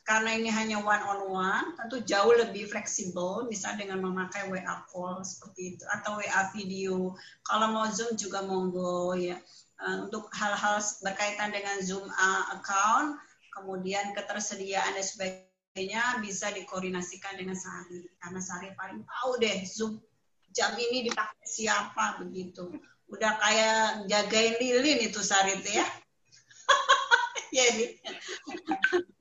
[0.08, 5.20] karena ini hanya one on one, tentu jauh lebih fleksibel, misal dengan memakai WA call
[5.28, 7.12] seperti itu atau WA video.
[7.43, 9.36] Kalau mau Zoom juga monggo ya.
[9.84, 12.08] Eh, Untuk hal-hal berkaitan dengan Zoom
[12.55, 13.20] account,
[13.51, 18.08] kemudian ketersediaan dan sebagainya bisa dikoordinasikan dengan Sari.
[18.16, 19.99] Karena Sari paling tahu deh Zoom
[20.55, 22.72] jam ini dipakai siapa begitu.
[23.12, 25.88] Udah kayak jagain lilin itu Sari itu ya.
[27.60, 27.99] Jadi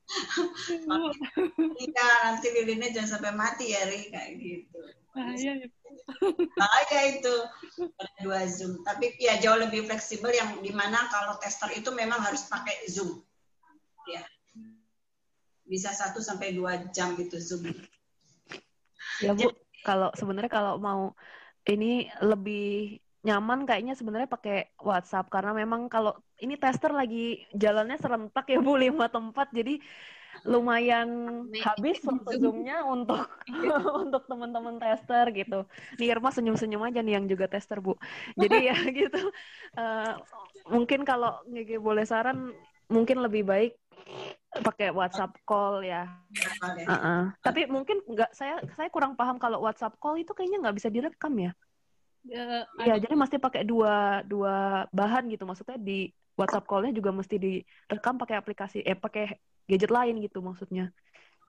[1.87, 4.79] Iya, nanti lilinnya jangan sampai mati ya, Ri, kayak gitu.
[5.13, 5.69] Bahaya ya.
[6.55, 7.35] Bahaya itu
[7.99, 8.85] ada dua Zoom.
[8.87, 13.25] Tapi ya jauh lebih fleksibel yang di mana kalau tester itu memang harus pakai Zoom.
[14.07, 14.23] Ya.
[15.67, 17.67] Bisa satu sampai dua jam gitu Zoom.
[19.25, 19.51] Ya Bu,
[19.83, 21.17] kalau sebenarnya kalau mau
[21.67, 28.47] ini lebih nyaman kayaknya sebenarnya pakai WhatsApp karena memang kalau ini tester lagi jalannya serentak
[28.49, 29.81] ya Bu lima tempat jadi
[30.45, 31.09] lumayan
[31.65, 33.25] habis waktu zoomnya untuk
[34.05, 35.65] untuk teman-teman tester gitu.
[35.97, 37.97] Nih Irma senyum-senyum aja nih yang juga tester Bu.
[38.37, 39.23] Jadi ya gitu.
[39.79, 40.13] Eh,
[40.69, 42.53] mungkin kalau GG boleh saran
[42.93, 43.73] mungkin lebih baik
[44.63, 46.05] pakai WhatsApp call ya.
[46.87, 47.33] Uh-uh.
[47.41, 51.35] Tapi mungkin nggak saya saya kurang paham kalau WhatsApp call itu kayaknya nggak bisa direkam
[51.37, 51.53] ya.
[52.83, 55.47] Iya, jadi mesti pakai dua dua bahan gitu.
[55.49, 60.93] Maksudnya di WhatsApp call-nya juga mesti direkam pakai aplikasi eh pakai gadget lain gitu maksudnya.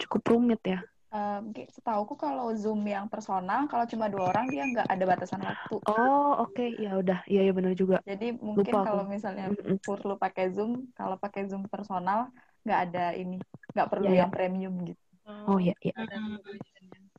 [0.02, 0.80] Cukup rumit ya.
[1.08, 5.76] Um, setauku kalau Zoom yang personal, kalau cuma dua orang dia nggak ada batasan waktu.
[5.88, 6.52] Oh, oke.
[6.52, 6.70] Okay.
[6.78, 7.20] Ya udah.
[7.26, 7.98] Iya, ya benar juga.
[8.04, 9.14] Jadi mungkin Lupa kalau aku.
[9.16, 9.78] misalnya Mm-mm.
[9.88, 12.28] perlu pakai Zoom, kalau pakai Zoom personal
[12.68, 13.40] nggak ada ini,
[13.72, 14.20] nggak perlu iya.
[14.28, 15.02] yang premium gitu.
[15.48, 15.94] Oh iya, iya.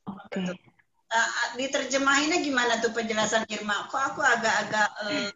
[0.05, 0.41] Oke.
[1.09, 3.89] Eh, diterjemahinnya gimana tuh penjelasan Irma?
[3.89, 5.33] Kok aku agak-agak eh,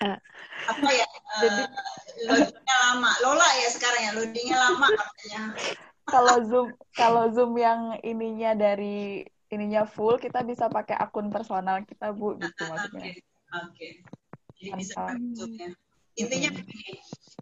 [0.00, 0.18] Eh,
[0.70, 1.08] apa ya?
[2.30, 3.10] loadingnya lama.
[3.26, 5.42] Lola ya sekarang ya, loadingnya lama katanya.
[6.06, 12.14] Kalau Zoom, kalau Zoom yang ininya dari ininya full, kita bisa pakai akun personal kita
[12.14, 13.18] bu, gitu maksudnya.
[13.66, 14.06] Oke.
[14.62, 15.68] Jadi bisa Zoom ya.
[16.14, 16.94] Intinya begini,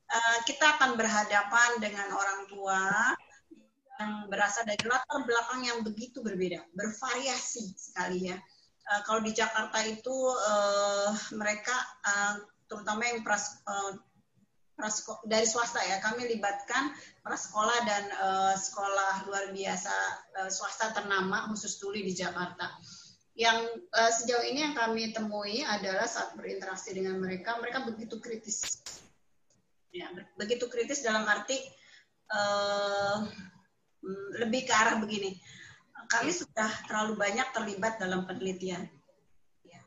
[0.08, 3.12] eh, kita akan berhadapan dengan orang tua
[3.98, 8.38] yang berasal dari latar belakang yang begitu berbeda, bervariasi sekali ya.
[8.88, 11.74] Eh, kalau di Jakarta itu eh, mereka
[12.06, 12.34] eh,
[12.70, 13.92] terutama yang pras, eh,
[14.78, 16.94] prasko- dari swasta ya, kami libatkan
[17.26, 19.94] prasekolah dan eh, sekolah luar biasa
[20.46, 22.70] eh, swasta ternama khusus tuli di Jakarta
[23.38, 28.82] yang eh, sejauh ini yang kami temui adalah saat berinteraksi dengan mereka, mereka begitu kritis.
[29.94, 31.56] Ya, begitu kritis dalam arti
[32.28, 33.57] mm,
[34.38, 35.36] lebih ke arah begini.
[36.08, 38.80] Kami sudah terlalu banyak terlibat dalam penelitian.
[39.66, 39.80] Ya.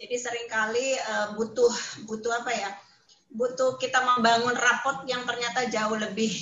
[0.00, 1.70] Jadi sering kali eh, butuh
[2.10, 2.70] butuh apa ya?
[3.30, 6.34] Butuh kita membangun rapot yang ternyata jauh lebih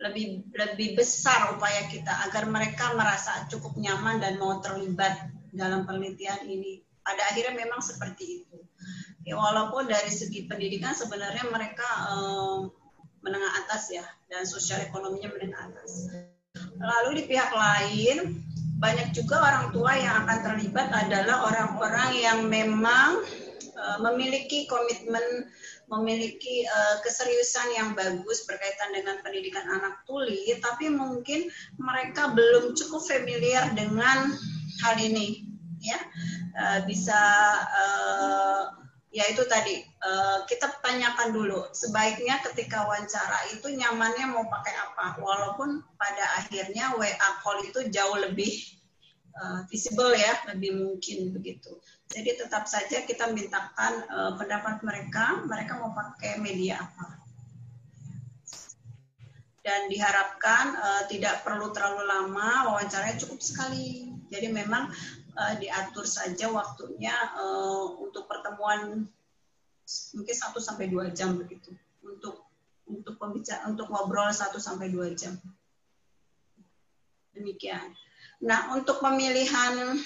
[0.00, 6.48] lebih lebih besar upaya kita agar mereka merasa cukup nyaman dan mau terlibat dalam penelitian
[6.48, 6.80] ini.
[7.04, 8.58] Pada akhirnya memang seperti itu.
[9.28, 12.58] Ya, walaupun dari segi pendidikan sebenarnya mereka eh,
[13.20, 15.90] menengah atas ya dan sosial ekonominya menengah atas.
[16.84, 18.44] Lalu di pihak lain
[18.82, 23.22] banyak juga orang tua yang akan terlibat adalah orang-orang yang memang
[23.62, 25.48] eh, memiliki komitmen,
[25.88, 31.48] memiliki eh, keseriusan yang bagus berkaitan dengan pendidikan anak tuli, tapi mungkin
[31.80, 34.34] mereka belum cukup familiar dengan
[34.84, 35.48] hal ini,
[35.80, 35.98] ya.
[36.54, 37.22] Eh, bisa
[39.14, 45.22] ya itu tadi eh, kita tanyakan dulu sebaiknya ketika wawancara itu nyamannya mau pakai apa?
[45.22, 48.50] Walaupun pada akhirnya WA call itu jauh lebih
[49.38, 51.78] eh, visible ya lebih mungkin begitu.
[52.10, 57.22] Jadi tetap saja kita mintakan eh, pendapat mereka mereka mau pakai media apa.
[59.64, 60.76] Dan diharapkan
[61.08, 64.12] tidak perlu terlalu lama wawancaranya cukup sekali.
[64.28, 64.92] Jadi memang
[65.34, 69.06] eh, diatur saja waktunya eh, untuk pertemuan
[70.16, 72.48] mungkin 1 sampai 2 jam begitu untuk
[72.88, 75.34] untuk pembicara untuk ngobrol 1 sampai 2 jam.
[77.34, 77.92] Demikian.
[78.44, 79.98] Nah, untuk pemilihan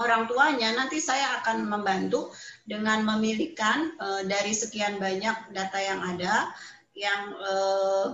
[0.00, 2.32] orang tuanya nanti saya akan membantu
[2.64, 6.34] dengan memilihkan eh, dari sekian banyak data yang ada
[6.96, 8.06] yang eh,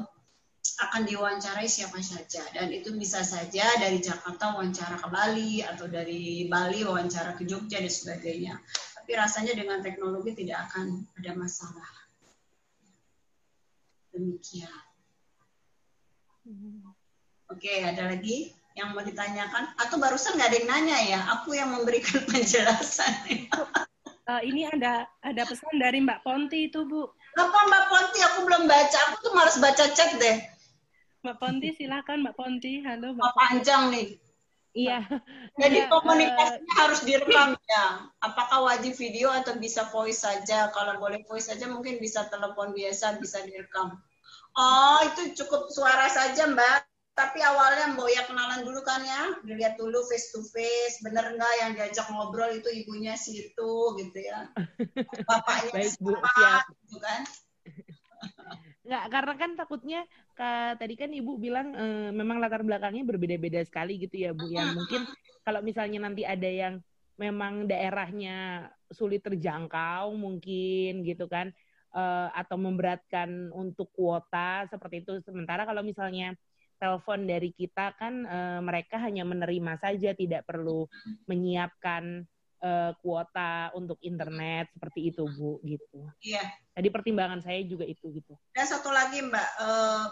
[0.76, 6.44] akan diwawancarai siapa saja dan itu bisa saja dari Jakarta wawancara ke Bali atau dari
[6.52, 8.54] Bali wawancara ke Jogja dan sebagainya.
[9.00, 11.90] Tapi rasanya dengan teknologi tidak akan ada masalah.
[14.12, 14.72] Demikian.
[17.48, 19.72] Oke, ada lagi yang mau ditanyakan?
[19.80, 21.20] Atau barusan nggak ada yang nanya ya?
[21.40, 23.12] Aku yang memberikan penjelasan.
[24.26, 27.06] Eh, ini ada ada pesan dari Mbak Ponti itu, Bu.
[27.38, 28.18] Apa Mbak Ponti?
[28.26, 28.98] Aku belum baca.
[29.08, 30.55] Aku tuh males baca chat deh.
[31.26, 32.86] Mbak Ponti, silakan Mbak Ponti.
[32.86, 33.26] Halo, Mbak.
[33.26, 34.14] Oh, panjang nih.
[34.78, 35.02] Iya.
[35.58, 38.06] Jadi Iya, komunikasinya harus direkam ya.
[38.22, 40.70] Apakah wajib video atau bisa voice saja?
[40.70, 43.98] Kalau boleh voice saja mungkin bisa telepon biasa, bisa direkam.
[44.54, 46.86] Oh, itu cukup suara saja, Mbak.
[47.18, 49.42] Tapi awalnya Mbak ya kenalan dulu kan ya.
[49.42, 51.02] Dilihat dulu face to face.
[51.02, 54.46] Bener nggak yang diajak ngobrol itu ibunya situ gitu ya.
[55.26, 56.14] Bapaknya Baik, Bu.
[56.14, 56.64] siapa Siap.
[56.70, 57.20] gitu kan.
[58.86, 60.00] Nggak, karena kan takutnya
[60.38, 64.46] ka- tadi kan Ibu bilang eh, memang latar belakangnya berbeda-beda sekali gitu ya Bu.
[64.46, 65.02] Yang mungkin
[65.42, 66.78] kalau misalnya nanti ada yang
[67.18, 71.50] memang daerahnya sulit terjangkau mungkin gitu kan
[71.98, 75.18] eh, atau memberatkan untuk kuota seperti itu.
[75.26, 76.38] Sementara kalau misalnya
[76.78, 80.86] telepon dari kita kan eh, mereka hanya menerima saja tidak perlu
[81.26, 82.22] menyiapkan
[82.66, 86.10] eh, kuota untuk internet seperti itu Bu gitu.
[86.18, 86.42] Iya.
[86.74, 88.34] Jadi pertimbangan saya juga itu gitu.
[88.50, 90.06] Dan satu lagi Mbak, eh,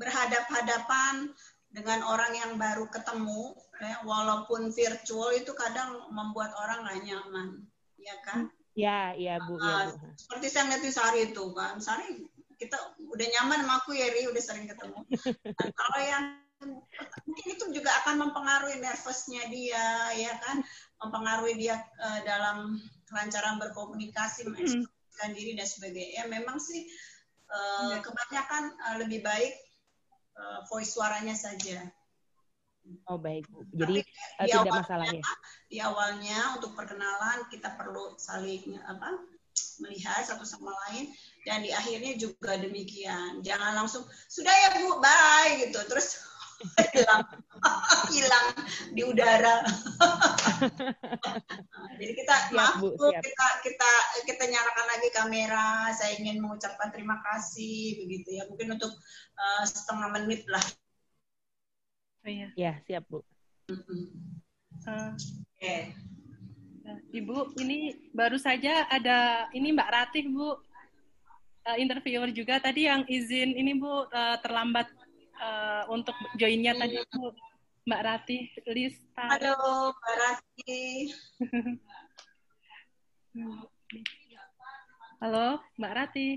[0.00, 1.36] berhadap-hadapan
[1.68, 7.48] dengan orang yang baru ketemu, ya, walaupun virtual itu kadang membuat orang nggak nyaman,
[8.00, 8.48] ya kan?
[8.72, 10.00] Ya, ya Bu, ya Bu.
[10.00, 12.24] Uh, seperti saya ngeliat di Sari itu kan, Sari
[12.58, 15.00] kita udah nyaman sama aku ya, Ri, udah sering ketemu.
[15.58, 16.24] Nah, kalau yang
[17.22, 20.62] mungkin itu juga akan mempengaruhi nervousnya dia, ya kan?
[20.98, 22.74] Mempengaruhi dia uh, dalam
[23.06, 26.26] kelancaran berkomunikasi, mengekspresikan diri dan sebagainya.
[26.26, 26.86] Memang sih
[27.48, 29.54] uh, kebanyakan uh, lebih baik
[30.34, 31.86] uh, voice suaranya saja.
[33.04, 33.62] Oh baik Bu.
[33.76, 35.22] Jadi Tapi uh, tidak awalnya- masalah ya.
[35.68, 39.20] Di awalnya untuk perkenalan kita perlu saling apa
[39.78, 41.10] melihat satu sama lain
[41.46, 43.44] dan di akhirnya juga demikian.
[43.44, 45.78] Jangan langsung sudah ya Bu, bye gitu.
[45.86, 46.24] Terus
[46.94, 47.22] hilang
[48.14, 48.46] hilang
[48.94, 49.62] di udara.
[51.98, 53.22] Jadi kita Siap, maaf Bu, Bu, siap.
[53.22, 53.90] kita kita
[54.26, 55.90] kita nyalakan lagi kamera.
[55.94, 58.46] Saya ingin mengucapkan terima kasih begitu ya.
[58.50, 58.90] Mungkin untuk
[59.38, 60.62] uh, setengah menit lah.
[62.26, 62.48] Iya.
[62.58, 63.22] Ya, siap Bu.
[63.68, 63.74] Eh,
[64.88, 65.76] Oke.
[66.88, 70.56] eh, Ibu, ini baru saja ada ini Mbak Ratih, Bu.
[71.68, 74.88] Eh, interviewer juga tadi yang izin ini Bu eh, terlambat
[75.38, 77.30] eh, untuk joinnya tadi Bu.
[77.88, 79.24] Mbak Ratih Lista.
[79.32, 81.08] Halo, Mbak Rati.
[85.24, 85.46] Halo,
[85.80, 86.28] Mbak Rati.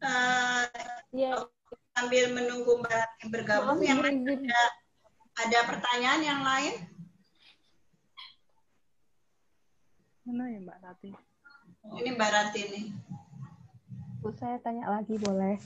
[0.00, 0.64] Eh,
[1.10, 1.32] Iya.
[1.90, 4.62] sambil menunggu Mbak Rati bergabung, Maaf, yang lain ada,
[5.40, 6.74] ada pertanyaan yang lain?
[10.24, 11.08] Mana ya Mbak Rati?
[12.04, 12.84] Ini Mbak Rati nih.
[14.20, 15.56] Bu, saya tanya lagi boleh?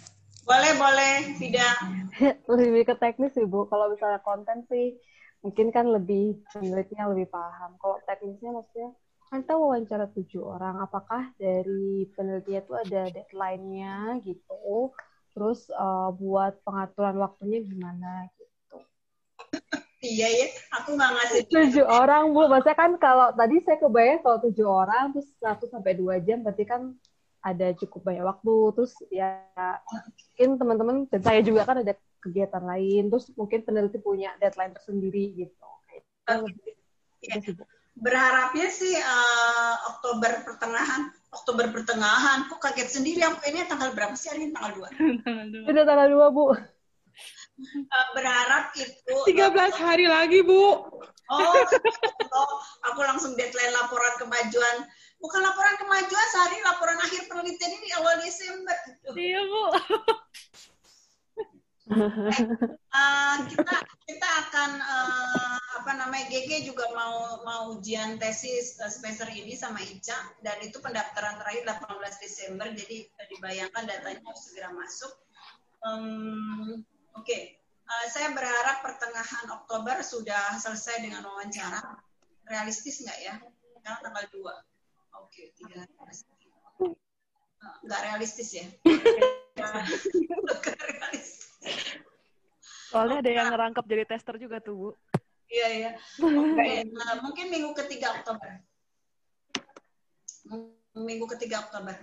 [0.47, 1.75] Boleh, boleh, tidak.
[2.55, 3.67] lebih ke teknis sih Bu.
[3.67, 4.95] Kalau misalnya konten sih
[5.43, 7.75] mungkin kan lebih penelitinya lebih paham.
[7.83, 8.95] Kalau teknisnya maksudnya
[9.27, 10.79] kan kita wawancara tujuh orang.
[10.87, 14.95] Apakah dari penelitian itu ada deadline-nya gitu?
[15.35, 18.79] Terus eh, buat pengaturan waktunya gimana gitu?
[19.99, 20.47] Iya ya,
[20.79, 21.41] aku nggak ngasih.
[21.59, 22.47] Tujuh orang Bu.
[22.47, 26.63] Maksudnya kan kalau tadi saya kebayang kalau tujuh orang terus satu sampai dua jam berarti
[26.63, 26.95] kan
[27.45, 28.55] ada cukup banyak waktu.
[28.81, 29.45] Terus ya
[29.93, 31.93] mungkin teman-teman dan saya juga kan ada
[32.25, 33.13] kegiatan lain.
[33.13, 35.69] Terus mungkin peneliti punya deadline tersendiri gitu.
[37.95, 41.13] Berharapnya sih eh, Oktober pertengahan.
[41.35, 45.67] Oktober pertengahan, kok kaget sendiri aku ini tanggal berapa sih hari ini tanggal 2?
[45.67, 46.55] Sudah tanggal dua Bu.
[47.59, 50.91] Eh, berharap itu 13 hari lagi, Bu.
[51.25, 51.55] Oh,
[52.37, 52.53] oh,
[52.87, 54.77] aku langsung deadline laporan kemajuan.
[55.25, 58.77] Bukan laporan kemajuan, sehari laporan akhir penelitian ini awal Desember.
[59.17, 59.63] Iya, Bu.
[61.85, 63.77] Eh, kita
[64.09, 69.85] kita akan eh, apa namanya GG juga mau mau ujian tesis eh, semester ini sama
[69.85, 75.13] Ica dan itu pendaftaran terakhir 18 Desember jadi eh, dibayangkan datanya harus segera masuk.
[75.85, 76.81] Em,
[77.21, 81.85] Oke, Eh, saya berharap pertengahan Oktober sudah selesai dengan wawancara.
[82.49, 83.35] Realistis nggak ya?
[83.77, 84.41] Sekarang tanggal 2.
[85.23, 85.87] Oke, tiga.
[86.85, 88.67] Eh, nggak realistis ya?
[89.55, 91.55] Nggak realistis.
[92.91, 94.89] Soalnya ada yang ngerangkap jadi tester juga tuh, Bu.
[95.51, 95.91] Iya, iya.
[96.23, 98.63] Oke, nah, mungkin minggu ketiga Oktober.
[100.95, 101.95] Minggu ketiga Oktober.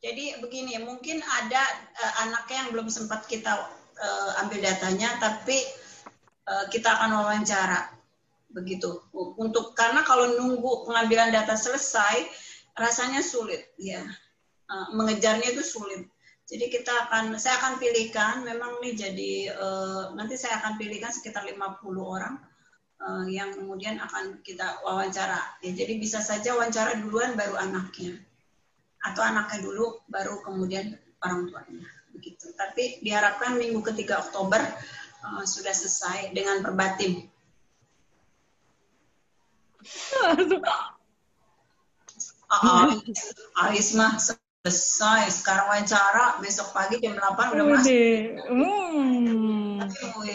[0.00, 1.60] Jadi begini, mungkin ada
[1.92, 3.68] eh, anaknya yang belum sempat kita
[4.00, 5.60] eh, ambil datanya, tapi
[6.48, 7.99] eh, kita akan wawancara.
[8.50, 9.06] Begitu.
[9.14, 12.26] Untuk karena kalau nunggu pengambilan data selesai,
[12.74, 14.02] rasanya sulit, ya.
[14.70, 16.06] Eh, mengejarnya itu sulit.
[16.46, 21.42] Jadi kita akan, saya akan pilihkan, memang nih jadi eh, nanti saya akan pilihkan sekitar
[21.46, 22.38] 50 orang
[23.02, 25.58] eh, yang kemudian akan kita wawancara.
[25.62, 28.18] Ya, jadi bisa saja wawancara duluan baru anaknya,
[29.02, 32.54] atau anaknya dulu baru kemudian orang tuanya, begitu.
[32.54, 34.62] Tapi diharapkan minggu ketiga Oktober
[35.44, 37.29] sudah selesai dengan perbatim.
[42.50, 42.90] Ah,
[43.56, 45.30] ah, mah selesai.
[45.30, 47.94] Sekarang wawancara, besok pagi jam 8 udah masuk.
[48.50, 49.78] Hmm.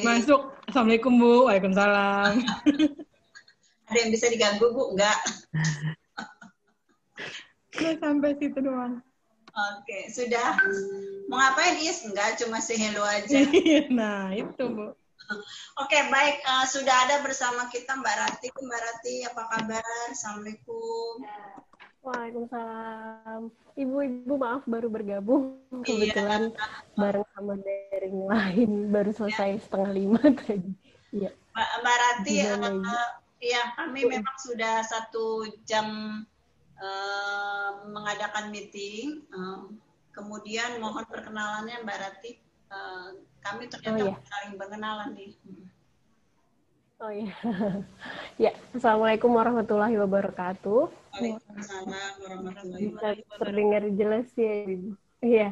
[0.02, 0.42] Masuk.
[0.66, 1.46] Assalamualaikum, Bu.
[1.52, 2.42] Waalaikumsalam.
[3.92, 4.98] Ada yang bisa diganggu, Bu?
[4.98, 5.20] Enggak.
[7.76, 9.04] Udah sampai situ doang.
[9.56, 10.58] Oke, sudah.
[11.30, 12.04] Mau ngapain, Is?
[12.08, 13.46] Enggak, cuma say hello aja.
[14.00, 14.96] nah, itu, Bu.
[15.82, 16.38] Oke, baik.
[16.42, 18.48] Eh, sudah ada bersama kita Mbak Rati.
[18.54, 19.86] Mbak Rati, apa kabar?
[20.14, 21.26] Assalamualaikum.
[22.06, 23.50] Waalaikumsalam.
[23.76, 26.54] Ibu-ibu maaf baru bergabung kebetulan
[26.94, 30.72] bareng sama daring lain baru selesai setengah lima tadi.
[31.10, 31.34] Iya.
[31.34, 33.10] Mbak, Mbak Rati, Gimana, eh,
[33.50, 35.88] ya kami memang sudah satu jam
[36.78, 39.26] eh, mengadakan meeting.
[39.26, 39.62] Eh,
[40.14, 42.32] kemudian mohon perkenalannya Mbak Rati.
[42.76, 43.10] Eh,
[43.40, 44.16] kami ternyata Oh, iya.
[44.28, 45.32] saling berkenalan nih.
[45.48, 45.66] Hmm.
[46.96, 47.32] Oh iya.
[48.50, 50.92] ya, Assalamualaikum warahmatullahi wabarakatuh.
[51.16, 51.88] Waalaikumsalam
[52.20, 53.08] warahmatullahi Bisa
[53.40, 54.90] terdengar jelas ya, Ibu.
[55.24, 55.50] Iya.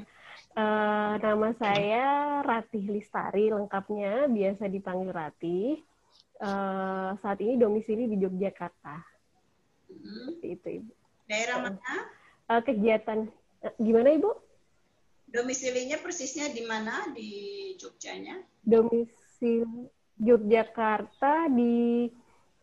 [0.53, 2.05] Eh, nama saya
[2.43, 5.79] Ratih Listari, lengkapnya biasa dipanggil Ratih.
[6.43, 8.99] Eh, saat ini domisili di Yogyakarta.
[9.87, 10.91] Seperti itu, Ibu.
[11.31, 11.95] Daerah mana?
[12.51, 13.19] Eh, kegiatan
[13.63, 14.42] eh, gimana, Ibu?
[15.33, 18.37] Domisilinya persisnya di mana di Jogjanya?
[18.61, 19.89] Domisili
[20.21, 22.05] Yogyakarta di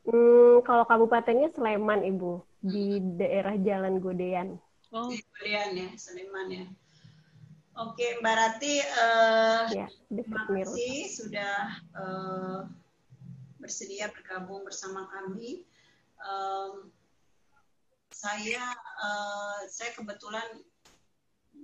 [0.07, 4.55] hmm, kalau kabupatennya Sleman, Ibu, di daerah Jalan Godean.
[4.95, 5.11] Oh.
[5.11, 6.67] Kulian ya, Sleman ya.
[7.75, 11.57] Oke, Mbak Rati, eh, Ya, terima kasih sudah
[11.97, 12.61] eh,
[13.59, 15.67] bersedia bergabung bersama kami.
[16.23, 16.93] Em,
[18.15, 20.61] saya eh, saya kebetulan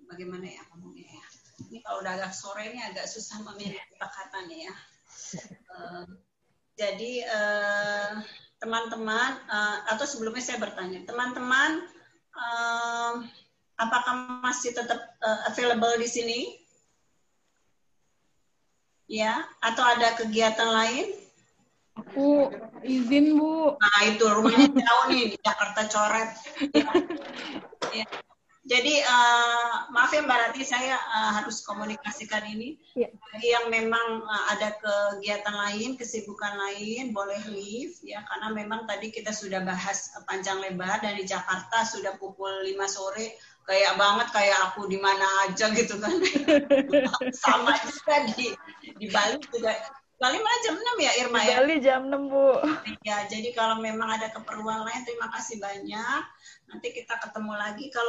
[0.07, 1.26] bagaimana ya ngomongnya ya.
[1.66, 4.74] Ini kalau udah agak sore ini agak susah memilih kata-kata nih ya.
[5.76, 6.04] Eh,
[6.76, 8.12] jadi eh,
[8.61, 11.84] teman-teman eh, atau sebelumnya saya bertanya, teman-teman
[13.80, 15.00] apakah masih tetap
[15.48, 16.40] available di sini?
[19.09, 21.16] Ya, atau ada kegiatan lain?
[21.96, 22.52] Aku
[22.84, 23.72] izin, Bu.
[23.80, 26.30] Nah, itu rumahnya jauh nih di Jakarta Coret.
[26.76, 26.84] Ya.
[27.96, 28.04] Ya.
[28.67, 32.75] Jadi eh, maaf ya Mbak Rati, saya eh, harus komunikasikan ini.
[32.99, 33.14] Ya.
[33.14, 39.14] Bagi yang memang eh, ada kegiatan lain, kesibukan lain, boleh leave ya, karena memang tadi
[39.14, 43.39] kita sudah bahas panjang lebar dari Jakarta sudah pukul 5 sore,
[43.71, 46.19] kayak banget kayak aku di mana aja gitu kan.
[47.47, 48.51] Sama juga di
[48.99, 49.79] di Bali juga.
[50.17, 51.61] Bali mana jam 6 ya Irma ya?
[51.61, 52.49] Bali jam 6, Bu.
[53.05, 56.23] Ya, jadi kalau memang ada keperluan lain, terima kasih banyak.
[56.73, 57.85] Nanti kita ketemu lagi.
[57.93, 58.05] Kalau